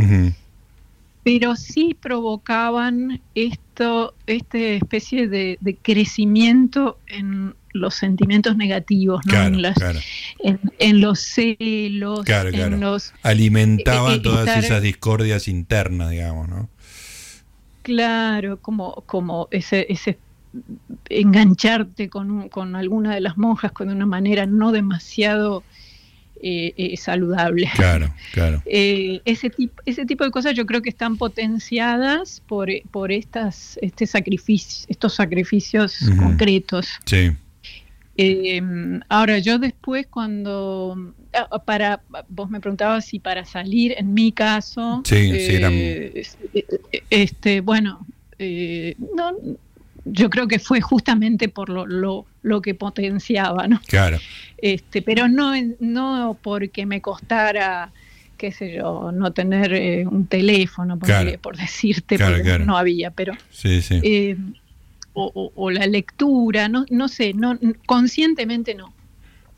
pero 1.23 1.55
sí 1.55 1.97
provocaban 2.01 3.21
esto, 3.35 4.14
esta 4.27 4.59
especie 4.59 5.29
de, 5.29 5.59
crecimiento 5.83 6.99
en 7.07 7.55
los 7.73 7.95
sentimientos 7.95 8.57
negativos, 8.57 9.25
¿no? 9.27 9.35
en, 9.35 11.01
los 11.01 11.21
celos, 11.21 12.29
en 12.29 12.81
los... 12.81 13.14
Alimentaban 13.23 14.14
eh, 14.14 14.16
eh, 14.16 14.21
todas 14.21 14.64
esas 14.64 14.83
discordias 14.83 15.49
internas, 15.49 16.11
digamos, 16.11 16.49
¿no? 16.49 16.68
Claro, 17.83 18.59
como, 18.61 19.03
como 19.07 19.49
ese, 19.51 19.87
ese 19.88 20.18
engancharte 21.09 22.09
con, 22.09 22.49
con 22.49 22.77
alguna 22.77 23.15
de 23.15 23.21
las 23.21 23.37
monjas 23.38 23.73
con 23.73 23.91
una 23.91 24.07
manera 24.07 24.47
no 24.47 24.73
demasiado 24.73 25.62
eh, 26.45 26.75
eh, 26.77 26.97
saludable. 26.97 27.71
Claro, 27.77 28.12
claro. 28.33 28.61
Eh, 28.75 29.21
ese, 29.25 29.49
tipo, 29.49 29.81
ese 29.87 30.05
tipo 30.07 30.25
de 30.25 30.33
cosas 30.33 30.55
yo 30.55 30.67
creo 30.67 30.83
que 30.83 30.88
están 30.88 31.17
potenciadas 31.17 32.43
por, 32.49 32.69
por 32.91 33.12
estas, 33.12 33.79
este 33.81 34.07
sacrificio, 34.07 34.87
estos 34.88 35.15
sacrificios 35.15 35.99
concretos. 36.19 36.88
Sí. 37.05 37.31
ahora, 39.09 39.38
yo 39.38 39.61
después 39.61 40.09
cuando, 40.09 41.15
ah, 41.33 41.59
para, 41.61 42.03
vos 42.29 42.51
me 42.51 42.61
preguntabas 42.61 43.07
si 43.07 43.21
para 43.21 43.45
salir, 43.45 43.95
en 43.97 44.12
mi 44.12 44.33
caso, 44.33 45.03
sí, 45.05 45.31
este, 47.11 47.61
bueno, 47.61 48.05
no, 49.15 49.37
yo 50.05 50.31
creo 50.31 50.49
que 50.49 50.59
fue 50.59 50.81
justamente 50.81 51.49
por 51.49 51.69
lo, 51.69 51.87
lo, 51.87 52.27
lo 52.43 52.62
que 52.62 52.75
potenciaba, 52.75 53.69
¿no? 53.69 53.81
Claro. 53.87 54.19
Este, 54.59 55.03
pero 55.03 55.29
no, 55.29 55.53
no 55.81 56.37
porque 56.43 56.87
me 56.87 57.01
costara 57.01 57.91
qué 58.43 58.51
sé 58.51 58.75
yo, 58.75 59.12
no 59.12 59.33
tener 59.33 59.73
eh, 59.73 60.05
un 60.05 60.27
teléfono, 60.27 60.99
por, 60.99 61.57
decirte, 61.57 62.19
porque 62.19 62.59
no 62.59 62.77
había, 62.77 63.12
pero 63.12 63.35
sí, 63.53 63.81
sí. 63.83 64.01
Eh, 64.03 64.37
o, 65.15 65.71
la 65.71 65.87
lectura, 65.87 66.69
no, 66.69 66.85
no 66.91 67.07
sé, 67.07 67.35
no 67.35 67.57
conscientemente 67.87 68.75
no. 68.75 68.93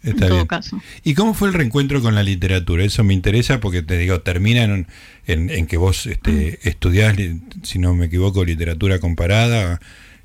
en 0.02 0.18
todo 0.18 0.46
caso. 0.46 0.82
¿Y 1.02 1.14
cómo 1.14 1.32
fue 1.32 1.48
el 1.48 1.54
reencuentro 1.54 2.02
con 2.02 2.14
la 2.14 2.22
literatura? 2.22 2.84
Eso 2.84 3.04
me 3.04 3.14
interesa 3.14 3.58
porque 3.58 3.82
te 3.82 3.96
digo, 3.96 4.20
termina 4.20 4.64
en, 4.64 4.86
en, 5.26 5.66
que 5.66 5.78
vos 5.78 6.04
este, 6.06 6.58
estudiás, 6.68 7.16
si 7.62 7.78
no 7.78 7.94
me 7.94 8.06
equivoco, 8.06 8.44
literatura 8.44 8.98
comparada 8.98 9.80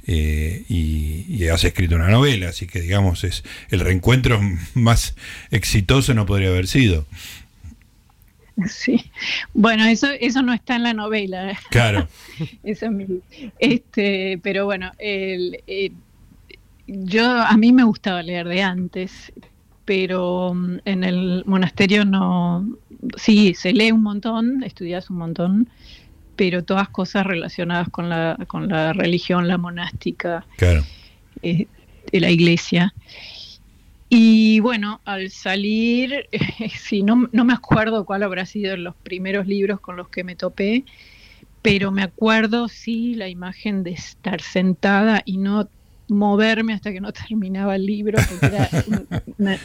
eh, 0.08 0.64
y, 0.70 1.48
has 1.48 1.64
escrito 1.64 1.96
una 1.96 2.10
novela, 2.10 2.50
así 2.50 2.68
que 2.68 2.82
digamos 2.82 3.24
es 3.24 3.44
el 3.70 3.80
reencuentro 3.80 4.40
más 4.76 5.16
exitoso 5.52 6.14
no 6.14 6.26
podría 6.26 6.50
haber 6.50 6.68
sido. 6.68 7.06
Sí, 8.68 9.10
bueno, 9.54 9.86
eso 9.86 10.08
eso 10.20 10.42
no 10.42 10.54
está 10.54 10.76
en 10.76 10.84
la 10.84 10.94
novela. 10.94 11.58
Claro. 11.72 12.08
eso 12.64 12.88
este, 13.58 14.38
pero 14.44 14.66
bueno, 14.66 14.92
eh, 15.00 15.92
yo 16.88 17.26
a 17.26 17.56
mí 17.56 17.72
me 17.72 17.84
gustaba 17.84 18.22
leer 18.22 18.48
de 18.48 18.62
antes, 18.62 19.32
pero 19.86 20.54
mm, 20.54 20.80
en 20.86 21.04
el 21.04 21.44
monasterio 21.46 22.06
no, 22.06 22.68
sí, 23.16 23.54
se 23.56 23.74
lee 23.74 23.92
un 23.92 24.04
montón, 24.04 24.64
estudias 24.64 25.10
un 25.10 25.18
montón, 25.18 25.70
pero 26.40 26.64
todas 26.64 26.88
cosas 26.88 27.26
relacionadas 27.26 27.90
con 27.90 28.08
la, 28.08 28.38
con 28.48 28.70
la 28.70 28.94
religión, 28.94 29.50
la 29.50 29.58
monástica, 29.58 30.46
eh, 31.42 31.68
de 32.14 32.20
la 32.22 32.32
iglesia. 32.32 32.94
Y 34.08 34.62
bueno, 34.62 35.02
al 35.04 35.32
salir, 35.32 36.30
sí, 36.80 37.04
no, 37.04 37.28
no 37.34 37.44
me 37.44 37.52
acuerdo 37.52 38.06
cuál 38.06 38.24
habrá 38.24 38.46
sido 38.46 38.78
los 38.78 38.96
primeros 38.96 39.48
libros 39.48 39.82
con 39.82 39.98
los 39.98 40.08
que 40.08 40.24
me 40.24 40.38
topé, 40.38 40.86
pero 41.62 41.92
me 41.92 42.04
acuerdo, 42.04 42.70
sí, 42.70 43.16
la 43.16 43.28
imagen 43.28 43.84
de 43.84 43.92
estar 43.92 44.40
sentada 44.40 45.24
y 45.26 45.40
no 45.40 45.68
moverme 46.08 46.72
hasta 46.72 46.94
que 46.94 47.02
no 47.02 47.12
terminaba 47.12 47.76
el 47.76 47.86
libro, 47.86 48.18
porque 48.30 48.46
era 48.46 48.70
una 49.38 49.60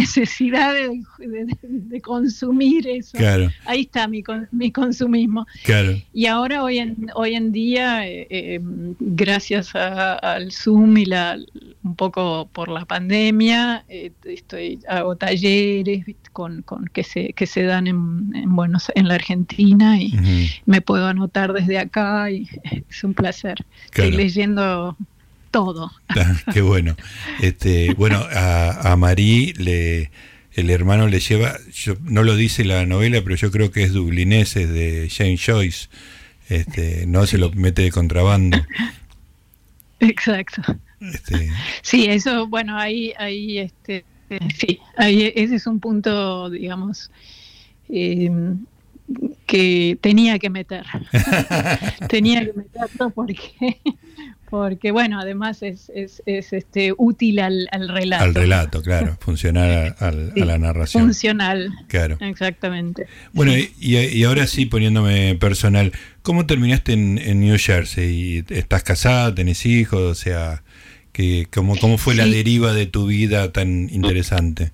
necesidad 0.00 0.74
de, 0.74 2.00
consumir 2.00 2.86
eso. 2.86 3.18
Ahí 3.64 3.82
está 3.82 4.06
mi, 4.06 4.22
mi 4.52 4.70
consumismo. 4.70 5.46
Y 6.12 6.26
ahora, 6.26 6.62
hoy 6.62 6.78
en, 6.78 7.10
hoy 7.14 7.34
en 7.34 7.52
día, 7.52 8.06
eh, 8.06 8.26
eh, 8.30 8.60
gracias 9.00 9.74
al 9.74 10.52
Zoom 10.52 10.98
y 10.98 11.06
la, 11.06 11.38
un 11.82 11.96
poco 11.96 12.48
por 12.52 12.68
la 12.68 12.84
pandemia, 12.84 13.84
eh, 13.88 14.12
estoy 14.24 14.80
hago 14.88 15.16
talleres 15.16 16.04
con, 16.32 16.62
con, 16.62 16.86
que, 16.86 17.02
se, 17.02 17.32
que 17.32 17.46
se 17.46 17.62
dan 17.62 17.86
en, 17.86 18.32
en, 18.34 18.54
Buenos, 18.56 18.90
en 18.94 19.08
la 19.08 19.14
Argentina 19.14 20.00
y 20.00 20.12
me 20.66 20.80
puedo 20.80 21.06
anotar 21.06 21.52
desde 21.52 21.78
acá 21.78 22.30
y 22.30 22.48
es 22.90 23.04
un 23.04 23.14
placer. 23.14 23.64
Estoy 23.86 24.12
leyendo 24.12 24.96
todo. 25.56 25.90
Ah, 26.08 26.36
qué 26.52 26.60
bueno. 26.60 26.96
Este, 27.40 27.94
bueno, 27.94 28.22
a, 28.30 28.92
a 28.92 28.96
Marí 28.96 29.54
le, 29.54 30.10
el 30.52 30.68
hermano 30.68 31.08
le 31.08 31.18
lleva, 31.18 31.56
yo, 31.72 31.94
no 32.02 32.22
lo 32.22 32.36
dice 32.36 32.62
la 32.66 32.84
novela, 32.84 33.22
pero 33.24 33.36
yo 33.36 33.50
creo 33.50 33.70
que 33.70 33.82
es 33.82 33.94
dublinés, 33.94 34.54
es 34.56 34.68
de 34.68 35.08
Jane 35.10 35.38
Joyce. 35.38 35.88
Este, 36.50 37.06
no 37.06 37.26
se 37.26 37.38
lo 37.38 37.50
mete 37.52 37.80
de 37.80 37.90
contrabando. 37.90 38.58
Exacto. 40.00 40.60
Este, 41.00 41.50
sí, 41.80 42.04
eso, 42.04 42.46
bueno, 42.48 42.78
ahí, 42.78 43.14
ahí, 43.18 43.58
este, 43.58 44.04
sí, 44.58 44.78
ahí 44.98 45.32
ese 45.34 45.54
es 45.54 45.66
un 45.66 45.80
punto, 45.80 46.50
digamos, 46.50 47.10
eh, 47.88 48.30
que 49.46 49.96
tenía 50.02 50.38
que 50.38 50.50
meter. 50.50 50.84
tenía 52.10 52.44
que 52.44 52.52
meterlo 52.52 53.08
porque 53.10 53.78
porque 54.48 54.90
bueno, 54.90 55.20
además 55.20 55.62
es, 55.62 55.90
es, 55.94 56.22
es 56.26 56.52
este 56.52 56.94
útil 56.96 57.38
al, 57.40 57.68
al, 57.72 57.88
relato. 57.88 58.24
Al 58.24 58.34
relato, 58.34 58.82
claro, 58.82 59.16
funcional 59.20 59.94
a 59.98 60.10
la 60.10 60.58
narración. 60.58 61.04
Funcional, 61.04 61.72
claro. 61.88 62.16
Exactamente. 62.20 63.06
Bueno, 63.32 63.52
y, 63.56 63.96
y, 63.96 64.24
ahora 64.24 64.46
sí, 64.46 64.66
poniéndome 64.66 65.34
personal, 65.36 65.92
¿cómo 66.22 66.46
terminaste 66.46 66.92
en, 66.92 67.18
en, 67.18 67.40
New 67.40 67.56
Jersey? 67.58 68.44
¿Estás 68.48 68.82
casada? 68.82 69.34
¿Tenés 69.34 69.66
hijos? 69.66 70.00
O 70.00 70.14
sea, 70.14 70.62
que, 71.12 71.46
¿cómo, 71.52 71.76
¿cómo 71.78 71.98
fue 71.98 72.14
la 72.14 72.26
deriva 72.26 72.72
de 72.72 72.86
tu 72.86 73.06
vida 73.06 73.52
tan 73.52 73.88
interesante? 73.90 74.72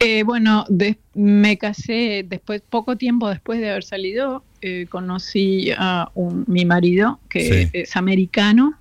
Eh, 0.00 0.22
bueno, 0.22 0.66
me 1.14 1.56
casé 1.56 2.24
después, 2.28 2.62
poco 2.68 2.96
tiempo 2.96 3.28
después 3.28 3.60
de 3.60 3.70
haber 3.70 3.84
salido, 3.84 4.44
eh, 4.60 4.86
conocí 4.90 5.70
a 5.76 6.10
mi 6.46 6.64
marido, 6.64 7.20
que 7.28 7.70
es 7.72 7.96
americano, 7.96 8.74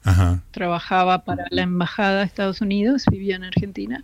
trabajaba 0.52 1.24
para 1.24 1.46
la 1.50 1.62
embajada 1.62 2.20
de 2.20 2.26
Estados 2.26 2.62
Unidos, 2.62 3.04
vivía 3.10 3.36
en 3.36 3.44
Argentina. 3.44 4.04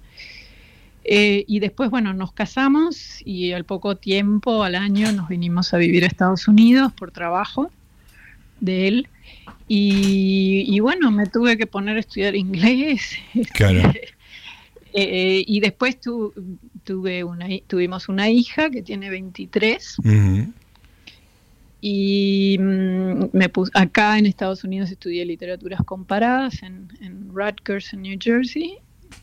Eh, 1.12 1.44
y 1.48 1.60
después, 1.60 1.90
bueno, 1.90 2.14
nos 2.14 2.32
casamos 2.34 3.22
y 3.26 3.54
al 3.54 3.64
poco 3.64 3.96
tiempo, 3.96 4.64
al 4.64 4.76
año, 4.76 5.12
nos 5.12 5.28
vinimos 5.28 5.74
a 5.74 5.78
vivir 5.78 6.04
a 6.04 6.08
Estados 6.08 6.48
Unidos 6.48 6.94
por 6.94 7.12
trabajo 7.12 7.72
de 8.60 8.88
él. 8.88 9.08
Y, 9.68 10.80
bueno, 10.80 11.12
me 11.12 11.26
tuve 11.26 11.58
que 11.58 11.66
poner 11.66 11.98
a 11.98 12.00
estudiar 12.00 12.36
inglés. 12.36 13.18
Claro. 13.54 13.92
Eh, 14.92 15.44
y 15.46 15.60
después 15.60 16.00
tuve 16.90 17.24
una, 17.24 17.46
tuvimos 17.68 18.10
una 18.10 18.32
hija 18.32 18.72
que 18.72 18.82
tiene 18.82 19.12
23. 19.12 19.98
Y 21.82 22.58
mm, 22.60 23.26
me 23.32 23.48
puse, 23.50 23.72
acá 23.76 24.18
en 24.18 24.26
Estados 24.26 24.64
Unidos 24.64 24.90
estudié 24.90 25.24
literaturas 25.24 25.82
comparadas 25.86 26.64
en, 26.64 26.90
Rutgers, 27.32 27.94
en 27.94 28.02
New 28.02 28.18
Jersey. 28.20 28.80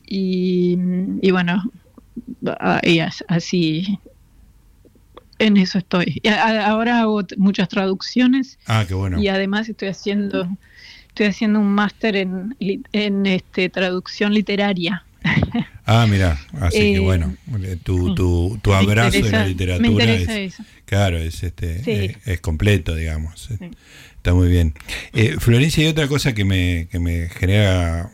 Y, 0.06 0.76
mm, 0.76 1.18
bueno, 1.32 1.72
así 3.26 3.98
en 5.40 5.56
eso 5.56 5.78
estoy. 5.78 6.22
ahora 6.24 7.00
hago 7.00 7.22
muchas 7.36 7.68
traducciones. 7.68 8.60
Ah, 8.68 8.84
qué 8.86 8.94
bueno. 8.94 9.20
Y 9.20 9.26
además 9.26 9.68
estoy 9.68 9.88
haciendo 9.88 10.48
estoy 11.08 11.26
haciendo 11.26 11.58
un 11.58 11.72
máster 11.72 12.14
en, 12.14 12.54
en 12.92 13.26
este, 13.26 13.70
traducción 13.70 14.34
literaria. 14.34 15.05
Ah, 15.88 16.04
mira, 16.08 16.36
así 16.60 16.78
que 16.78 16.96
eh, 16.96 16.98
bueno, 16.98 17.36
tu, 17.84 18.12
tu, 18.16 18.58
tu 18.60 18.74
abrazo 18.74 19.22
de 19.22 19.30
la 19.30 19.46
literatura 19.46 20.04
es, 20.04 20.56
claro, 20.84 21.16
es 21.16 21.44
este 21.44 22.18
es, 22.24 22.40
completo, 22.40 22.96
digamos. 22.96 23.50
Está 24.16 24.34
muy 24.34 24.48
bien. 24.48 24.74
Eh, 25.12 25.36
Florencia, 25.38 25.84
y 25.84 25.86
otra 25.86 26.08
cosa 26.08 26.34
que 26.34 26.44
me, 26.44 26.88
que 26.90 26.98
me 26.98 27.28
genera 27.28 28.10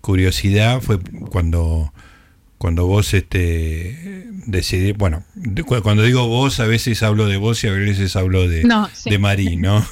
curiosidad 0.00 0.80
fue 0.80 0.98
cuando 1.30 1.92
cuando 2.60 2.86
vos 2.86 3.14
este 3.14 4.26
decidí, 4.44 4.92
bueno, 4.92 5.24
cuando 5.82 6.02
digo 6.02 6.26
vos 6.26 6.60
a 6.60 6.66
veces 6.66 7.02
hablo 7.02 7.26
de 7.26 7.38
vos 7.38 7.64
y 7.64 7.68
a 7.68 7.72
veces 7.72 8.14
hablo 8.16 8.48
de, 8.48 8.68
de 9.06 9.18
Marí, 9.18 9.56
¿no? 9.56 9.82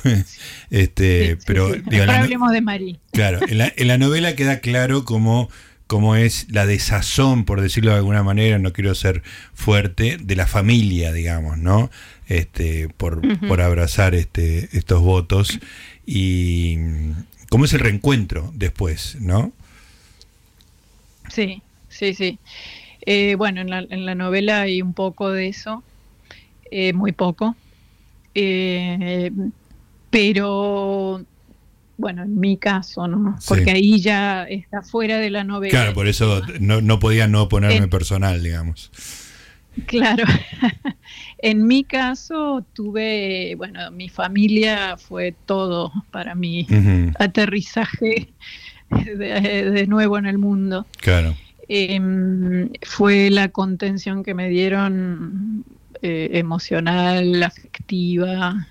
este, 0.71 1.39
pero 1.47 1.73
hablemos 2.11 2.53
de 2.53 2.61
Marí. 2.61 3.01
Claro, 3.13 3.41
en 3.49 3.57
la, 3.57 3.73
en 3.75 3.89
la 3.89 3.97
novela 3.97 4.37
queda 4.37 4.61
claro 4.61 5.07
cómo, 5.07 5.49
cómo 5.89 6.17
es 6.17 6.47
la 6.51 6.67
desazón, 6.67 7.45
por 7.45 7.61
decirlo 7.61 7.91
de 7.91 7.97
alguna 7.97 8.23
manera, 8.23 8.59
no 8.59 8.73
quiero 8.73 8.95
ser 8.95 9.23
fuerte, 9.55 10.19
de 10.19 10.37
la 10.37 10.47
familia, 10.47 11.13
digamos, 11.13 11.59
¿no? 11.59 11.91
Este, 12.29 12.91
por, 12.91 13.23
por 13.49 13.63
abrazar 13.63 14.15
este, 14.15 14.69
estos 14.77 15.01
votos 15.01 15.59
y 16.07 16.77
cómo 17.49 17.65
es 17.65 17.73
el 17.73 17.81
reencuentro 17.81 18.53
después, 18.55 19.17
¿no? 19.21 19.51
Sí, 21.31 21.63
sí, 21.89 22.13
sí. 22.15 22.39
Eh, 23.07 23.35
bueno, 23.37 23.63
en 23.63 23.71
la, 23.71 23.79
en 23.79 24.05
la, 24.05 24.15
novela 24.15 24.61
hay 24.61 24.83
un 24.83 24.93
poco 24.93 25.31
de 25.31 25.49
eso, 25.49 25.83
eh, 26.71 26.93
muy 26.93 27.13
poco, 27.13 27.57
eh, 28.35 29.31
pero 30.11 31.25
bueno, 31.99 32.23
en 32.23 32.39
mi 32.39 32.57
caso, 32.57 33.09
¿no? 33.09 33.37
Porque 33.47 33.73
ahí 33.73 34.01
ya 34.01 34.45
está 34.45 34.83
fuera 34.83 35.19
de 35.19 35.31
la 35.31 35.43
novela. 35.43 35.71
Claro, 35.71 35.95
por 35.95 36.07
eso 36.07 36.41
no, 36.61 36.81
no 36.81 37.01
podía 37.01 37.27
no 37.27 37.49
ponerme 37.49 37.89
personal, 37.89 38.41
digamos. 38.43 38.91
Claro. 39.87 40.25
en 41.39 41.67
mi 41.67 41.83
caso 41.83 42.65
tuve, 42.73 43.55
bueno, 43.57 43.91
mi 43.91 44.09
familia 44.09 44.97
fue 44.97 45.35
todo 45.45 45.93
para 46.13 46.37
mi 46.37 46.67
aterrizaje 47.19 48.29
de, 48.91 49.87
nuevo 49.89 50.19
en 50.19 50.27
el 50.27 50.39
mundo. 50.39 50.87
Claro. 51.01 51.35
Em, 51.69 52.71
fue 52.83 53.29
la 53.31 53.49
contención 53.49 54.23
que 54.23 54.35
me 54.35 54.49
dieron 54.49 55.65
eh, 56.01 56.31
emocional, 56.35 57.43
afectiva 57.43 58.69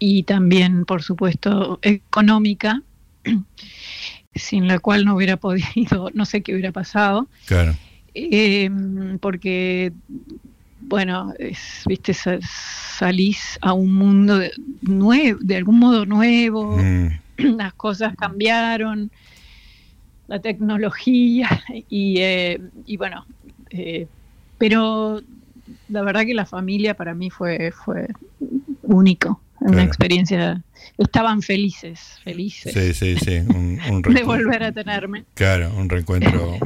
y 0.00 0.24
también, 0.24 0.86
por 0.86 1.02
supuesto, 1.02 1.78
económica, 1.82 2.82
sin 4.34 4.66
la 4.66 4.78
cual 4.80 5.04
no 5.04 5.14
hubiera 5.14 5.36
podido, 5.36 6.10
no 6.14 6.24
sé 6.24 6.42
qué 6.42 6.54
hubiera 6.54 6.72
pasado. 6.72 7.28
Claro. 7.46 7.76
Em, 8.14 9.18
porque, 9.18 9.92
bueno, 10.80 11.32
viste, 11.86 12.12
salís 12.12 13.58
a 13.60 13.74
un 13.74 13.94
mundo 13.94 14.38
de, 14.38 14.50
nuevo, 14.80 15.38
de 15.42 15.56
algún 15.56 15.78
modo 15.78 16.06
nuevo, 16.06 16.76
mm. 16.78 17.08
las 17.56 17.74
cosas 17.74 18.16
cambiaron 18.16 19.12
la 20.28 20.40
tecnología 20.40 21.62
y, 21.90 22.20
eh, 22.20 22.58
y 22.86 22.96
bueno, 22.96 23.26
eh, 23.68 24.06
pero 24.56 25.20
la 25.88 26.02
verdad 26.02 26.24
que 26.24 26.34
la 26.34 26.46
familia 26.46 26.94
para 26.94 27.14
mí 27.14 27.30
fue, 27.30 27.72
fue 27.72 28.08
único, 28.82 29.40
una 29.60 29.82
experiencia, 29.82 30.62
estaban 30.98 31.42
felices, 31.42 32.18
felices 32.24 32.72
sí, 32.72 32.94
sí, 32.94 33.16
sí. 33.16 33.40
de 34.14 34.22
volver 34.22 34.62
a 34.62 34.72
tenerme. 34.72 35.24
Claro, 35.34 35.72
un 35.76 35.88
reencuentro 35.88 36.58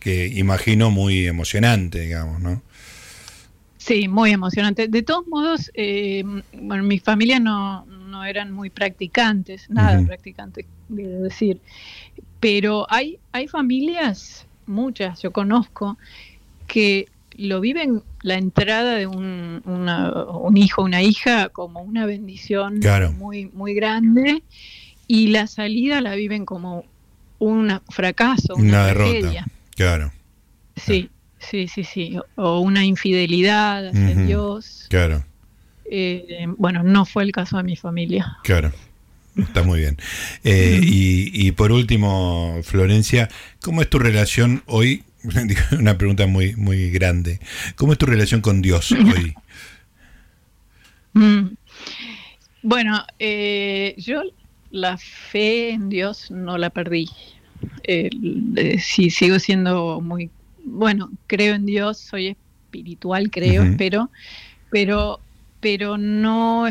que 0.00 0.26
imagino 0.28 0.90
muy 0.90 1.26
emocionante, 1.26 2.00
digamos, 2.00 2.40
¿no? 2.40 2.62
Sí, 3.78 4.08
muy 4.08 4.32
emocionante. 4.32 4.88
De 4.88 5.02
todos 5.02 5.26
modos, 5.28 5.70
eh, 5.74 6.24
bueno, 6.52 6.82
mi 6.82 6.98
familia 6.98 7.38
no, 7.38 7.86
no 7.86 8.24
eran 8.24 8.52
muy 8.52 8.68
practicantes, 8.70 9.70
nada 9.70 10.04
practicantes, 10.04 10.66
quiero 10.88 11.22
decir 11.22 11.60
pero 12.40 12.86
hay, 12.90 13.18
hay 13.32 13.48
familias, 13.48 14.46
muchas, 14.66 15.20
yo 15.22 15.32
conozco, 15.32 15.98
que 16.66 17.08
lo 17.38 17.60
viven 17.60 18.02
la 18.22 18.34
entrada 18.34 18.94
de 18.96 19.06
un, 19.06 19.62
un 19.64 20.56
hijo, 20.56 20.82
una 20.82 21.02
hija, 21.02 21.48
como 21.50 21.80
una 21.82 22.06
bendición 22.06 22.80
muy, 23.18 23.46
muy 23.46 23.74
grande, 23.74 24.42
y 25.06 25.28
la 25.28 25.46
salida 25.46 26.00
la 26.00 26.14
viven 26.14 26.44
como 26.44 26.84
un 27.38 27.80
fracaso, 27.90 28.54
una, 28.54 28.86
derrota. 28.86 29.46
Claro. 29.74 30.12
Sí, 30.76 31.10
sí, 31.38 31.68
sí, 31.68 31.84
sí. 31.84 32.18
O 32.36 32.60
una 32.60 32.84
infidelidad 32.84 33.88
hacia 33.88 34.14
Dios. 34.14 34.86
Claro. 34.88 35.24
Eh, 35.90 36.46
bueno, 36.56 36.82
no 36.82 37.04
fue 37.04 37.22
el 37.22 37.32
caso 37.32 37.56
de 37.58 37.62
mi 37.62 37.76
familia. 37.76 38.38
Claro. 38.42 38.72
Está 39.36 39.62
muy 39.62 39.80
bien. 39.80 39.98
Eh, 40.44 40.80
y, 40.82 41.52
por 41.52 41.70
último, 41.70 42.58
Florencia, 42.62 43.28
¿cómo 43.60 43.82
es 43.82 43.90
tu 43.90 43.98
relación 43.98 44.62
hoy? 44.66 45.04
Una 45.78 45.98
pregunta 45.98 46.26
muy, 46.26 46.54
muy 46.56 46.90
grande. 46.90 47.40
¿Cómo 47.76 47.92
es 47.92 47.98
tu 47.98 48.06
relación 48.06 48.40
con 48.40 48.62
Dios 48.62 48.92
hoy? 48.92 49.34
Mm. 51.18 51.56
Bueno, 52.62 53.02
eh, 53.18 53.94
yo 53.96 54.20
la 54.70 54.98
fe 54.98 55.70
en 55.70 55.88
Dios 55.88 56.30
no 56.30 56.58
la 56.58 56.68
perdí. 56.68 57.08
Eh, 57.84 58.10
sí, 58.78 59.08
sigo 59.08 59.38
siendo 59.38 60.02
muy, 60.02 60.28
bueno, 60.62 61.10
creo 61.26 61.54
en 61.54 61.64
Dios, 61.64 61.96
soy 61.96 62.26
espiritual, 62.26 63.30
creo, 63.30 63.64
pero, 63.78 64.10
pero, 64.70 65.18
pero 65.60 65.96
no 65.96 66.66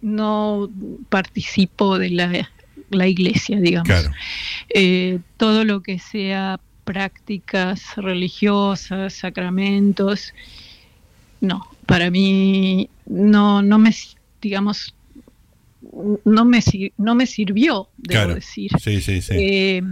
no 0.00 0.70
participo 1.08 1.98
de 1.98 2.10
la, 2.90 3.08
iglesia, 3.08 3.58
digamos. 3.60 4.10
Eh, 4.70 5.18
todo 5.36 5.64
lo 5.64 5.82
que 5.82 5.98
sea 5.98 6.60
prácticas 6.88 7.96
religiosas, 7.96 9.12
sacramentos, 9.12 10.32
no, 11.38 11.66
para 11.84 12.10
mí 12.10 12.88
no, 13.04 13.60
no 13.60 13.78
me, 13.78 13.94
digamos, 14.40 14.94
no 16.24 16.46
me, 16.46 16.60
no 16.96 17.14
me 17.14 17.26
sirvió, 17.26 17.90
debo 17.98 18.34
decir. 18.36 18.70
Sí, 18.80 19.02
sí, 19.02 19.20
sí. 19.20 19.34
Eh, 19.36 19.82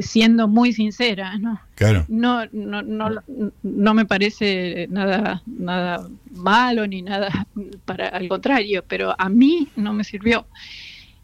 siendo 0.00 0.48
muy 0.48 0.72
sincera, 0.72 1.38
¿no? 1.38 1.60
Claro. 1.76 2.04
No, 2.08 2.44
no, 2.50 2.82
no, 2.82 3.22
no 3.62 3.94
me 3.94 4.04
parece 4.04 4.88
nada, 4.90 5.44
nada 5.46 6.08
malo 6.32 6.88
ni 6.88 7.02
nada 7.02 7.46
para 7.84 8.08
al 8.08 8.26
contrario, 8.26 8.84
pero 8.88 9.14
a 9.16 9.28
mí 9.28 9.68
no 9.76 9.92
me 9.92 10.02
sirvió. 10.02 10.44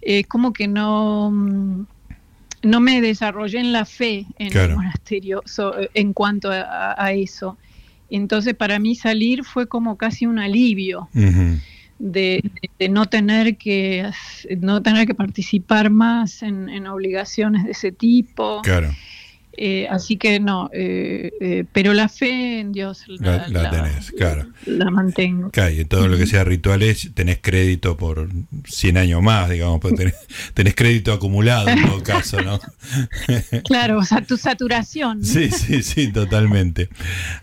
Eh, 0.00 0.22
como 0.24 0.52
que 0.52 0.68
no, 0.68 1.86
no 2.62 2.80
me 2.80 3.00
desarrollé 3.00 3.60
en 3.60 3.72
la 3.72 3.84
fe 3.84 4.26
en 4.38 4.56
el 4.56 4.74
monasterio 4.74 5.42
en 5.94 6.12
cuanto 6.12 6.50
a, 6.50 7.12
eso. 7.12 7.58
Entonces 8.10 8.54
para 8.54 8.78
mí 8.78 8.94
salir 8.94 9.44
fue 9.44 9.66
como 9.66 9.96
casi 9.96 10.26
un 10.26 10.38
alivio 10.38 11.08
de, 11.98 12.42
no 12.90 13.06
tener 13.06 13.56
que 13.56 14.10
no 14.58 14.82
tener 14.82 15.06
que 15.06 15.14
participar 15.14 15.90
más 15.90 16.42
en, 16.42 16.86
obligaciones 16.86 17.64
de 17.64 17.72
ese 17.72 17.92
tipo. 17.92 18.60
Claro. 18.62 18.90
Eh, 19.54 19.86
así 19.90 20.16
que 20.16 20.40
no, 20.40 20.70
eh, 20.72 21.32
eh, 21.40 21.64
pero 21.72 21.92
la 21.92 22.08
fe 22.08 22.60
en 22.60 22.72
Dios 22.72 23.04
la, 23.18 23.44
tenés, 23.70 24.10
claro. 24.12 24.46
La 24.64 24.90
mantengo. 24.90 25.50
Claro, 25.50 25.72
y 25.72 25.84
todo 25.84 26.08
lo 26.08 26.16
que 26.16 26.26
sea 26.26 26.42
rituales 26.42 27.10
tenés 27.12 27.38
crédito 27.42 27.98
por 27.98 28.30
100 28.64 28.96
años 28.96 29.22
más, 29.22 29.50
digamos, 29.50 29.80
tenés, 29.94 30.14
tenés 30.54 30.74
crédito 30.74 31.12
acumulado 31.12 31.68
en 31.68 31.84
todo 31.84 32.02
caso, 32.02 32.40
¿no? 32.40 32.60
claro, 33.64 33.98
o 33.98 34.04
sea, 34.04 34.22
tu 34.22 34.38
saturación. 34.38 35.22
Sí, 35.22 35.50
sí, 35.50 35.82
sí, 35.82 36.10
totalmente. 36.10 36.88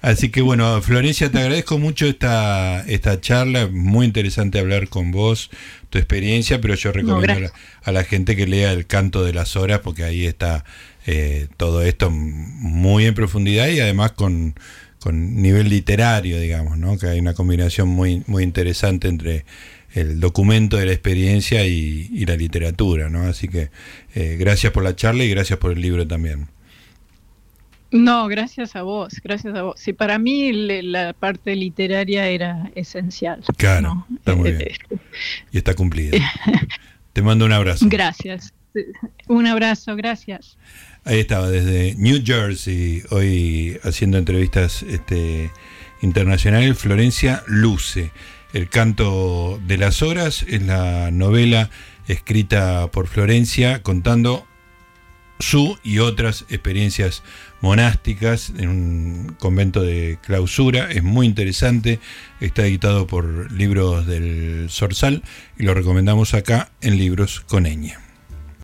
Así 0.02 0.30
que 0.30 0.42
bueno, 0.42 0.82
Florencia, 0.82 1.32
te 1.32 1.38
agradezco 1.38 1.78
mucho 1.78 2.08
esta, 2.08 2.82
esta 2.88 3.22
charla, 3.22 3.68
muy 3.72 4.08
interesante 4.08 4.58
hablar 4.58 4.90
con 4.90 5.12
vos, 5.12 5.52
tu 5.90 6.00
experiencia, 6.00 6.60
pero 6.60 6.74
yo 6.76 6.92
recomiendo 6.92 7.52
a 7.84 7.92
la 7.92 8.04
gente 8.04 8.36
que 8.36 8.48
lea 8.48 8.72
El 8.72 8.86
canto 8.86 9.24
de 9.24 9.34
las 9.34 9.56
horas 9.56 9.80
porque 9.80 10.04
ahí 10.04 10.26
está 10.26 10.66
eh, 11.06 11.48
todo 11.58 11.82
esto 11.82 12.10
muy 12.12 13.06
en 13.06 13.14
profundidad 13.14 13.68
y 13.70 13.80
además 13.80 14.12
con, 14.12 14.56
nivel 15.12 15.70
literario, 15.70 16.40
digamos, 16.40 16.78
¿no? 16.78 16.98
que 16.98 17.08
hay 17.08 17.20
una 17.20 17.34
combinación 17.34 17.88
muy, 17.88 18.24
muy 18.28 18.44
interesante 18.44 19.08
entre 19.08 19.46
el 19.94 20.20
documento 20.20 20.78
de 20.78 20.86
la 20.86 20.92
experiencia 20.92 21.66
y, 21.66 22.26
la 22.26 22.36
literatura. 22.36 23.10
¿no? 23.10 23.24
Así 23.24 23.48
que 23.48 23.72
eh, 24.14 24.38
gracias 24.40 24.74
por 24.74 24.84
la 24.84 24.96
charla 24.96 25.24
y 25.24 25.30
gracias 25.30 25.58
por 25.58 25.72
el 25.72 25.82
libro 25.82 26.08
también. 26.08 26.48
No, 27.92 28.28
gracias 28.28 28.76
a 28.76 28.84
vos, 28.84 29.20
gracias 29.24 29.56
a 29.56 29.64
vos. 29.64 29.80
Sí, 29.80 29.94
para 29.94 30.20
mí 30.20 30.52
la 30.84 31.14
parte 31.14 31.56
literaria 31.56 32.28
era 32.28 32.70
esencial. 32.76 33.44
Claro, 33.58 34.06
está 34.16 34.36
muy 34.36 34.52
bien. 34.52 34.70
Y 35.52 35.58
está 35.58 35.74
cumplido. 35.74 36.18
Te 37.14 37.22
mando 37.24 37.46
un 37.46 37.52
abrazo. 37.52 37.88
Gracias. 37.90 38.54
Un 39.28 39.48
abrazo, 39.48 39.96
gracias. 39.96 40.58
Ahí 41.10 41.22
estaba, 41.22 41.50
desde 41.50 41.96
New 41.96 42.22
Jersey, 42.24 43.02
hoy 43.10 43.80
haciendo 43.82 44.20
entrevistas 44.20 44.84
este, 44.84 45.50
internacionales, 46.04 46.78
Florencia 46.78 47.42
Luce. 47.48 48.12
El 48.54 48.70
canto 48.70 49.60
de 49.66 49.80
las 49.80 50.04
horas 50.04 50.46
es 50.48 50.62
la 50.62 51.10
novela 51.10 51.72
escrita 52.08 52.92
por 52.92 53.08
Florencia 53.08 53.82
contando 53.82 54.46
su 55.40 55.80
y 55.84 55.98
otras 55.98 56.46
experiencias 56.50 57.24
monásticas 57.60 58.54
en 58.56 58.70
un 58.70 59.36
convento 59.40 59.82
de 59.82 60.20
clausura. 60.22 60.92
Es 60.92 61.02
muy 61.02 61.26
interesante, 61.26 62.00
está 62.40 62.68
editado 62.68 63.08
por 63.08 63.52
Libros 63.52 64.06
del 64.06 64.68
Sorsal 64.70 65.24
y 65.58 65.64
lo 65.64 65.74
recomendamos 65.74 66.36
acá 66.36 66.70
en 66.82 67.00
Libros 67.00 67.40
con 67.40 67.66
Eña. 67.66 68.09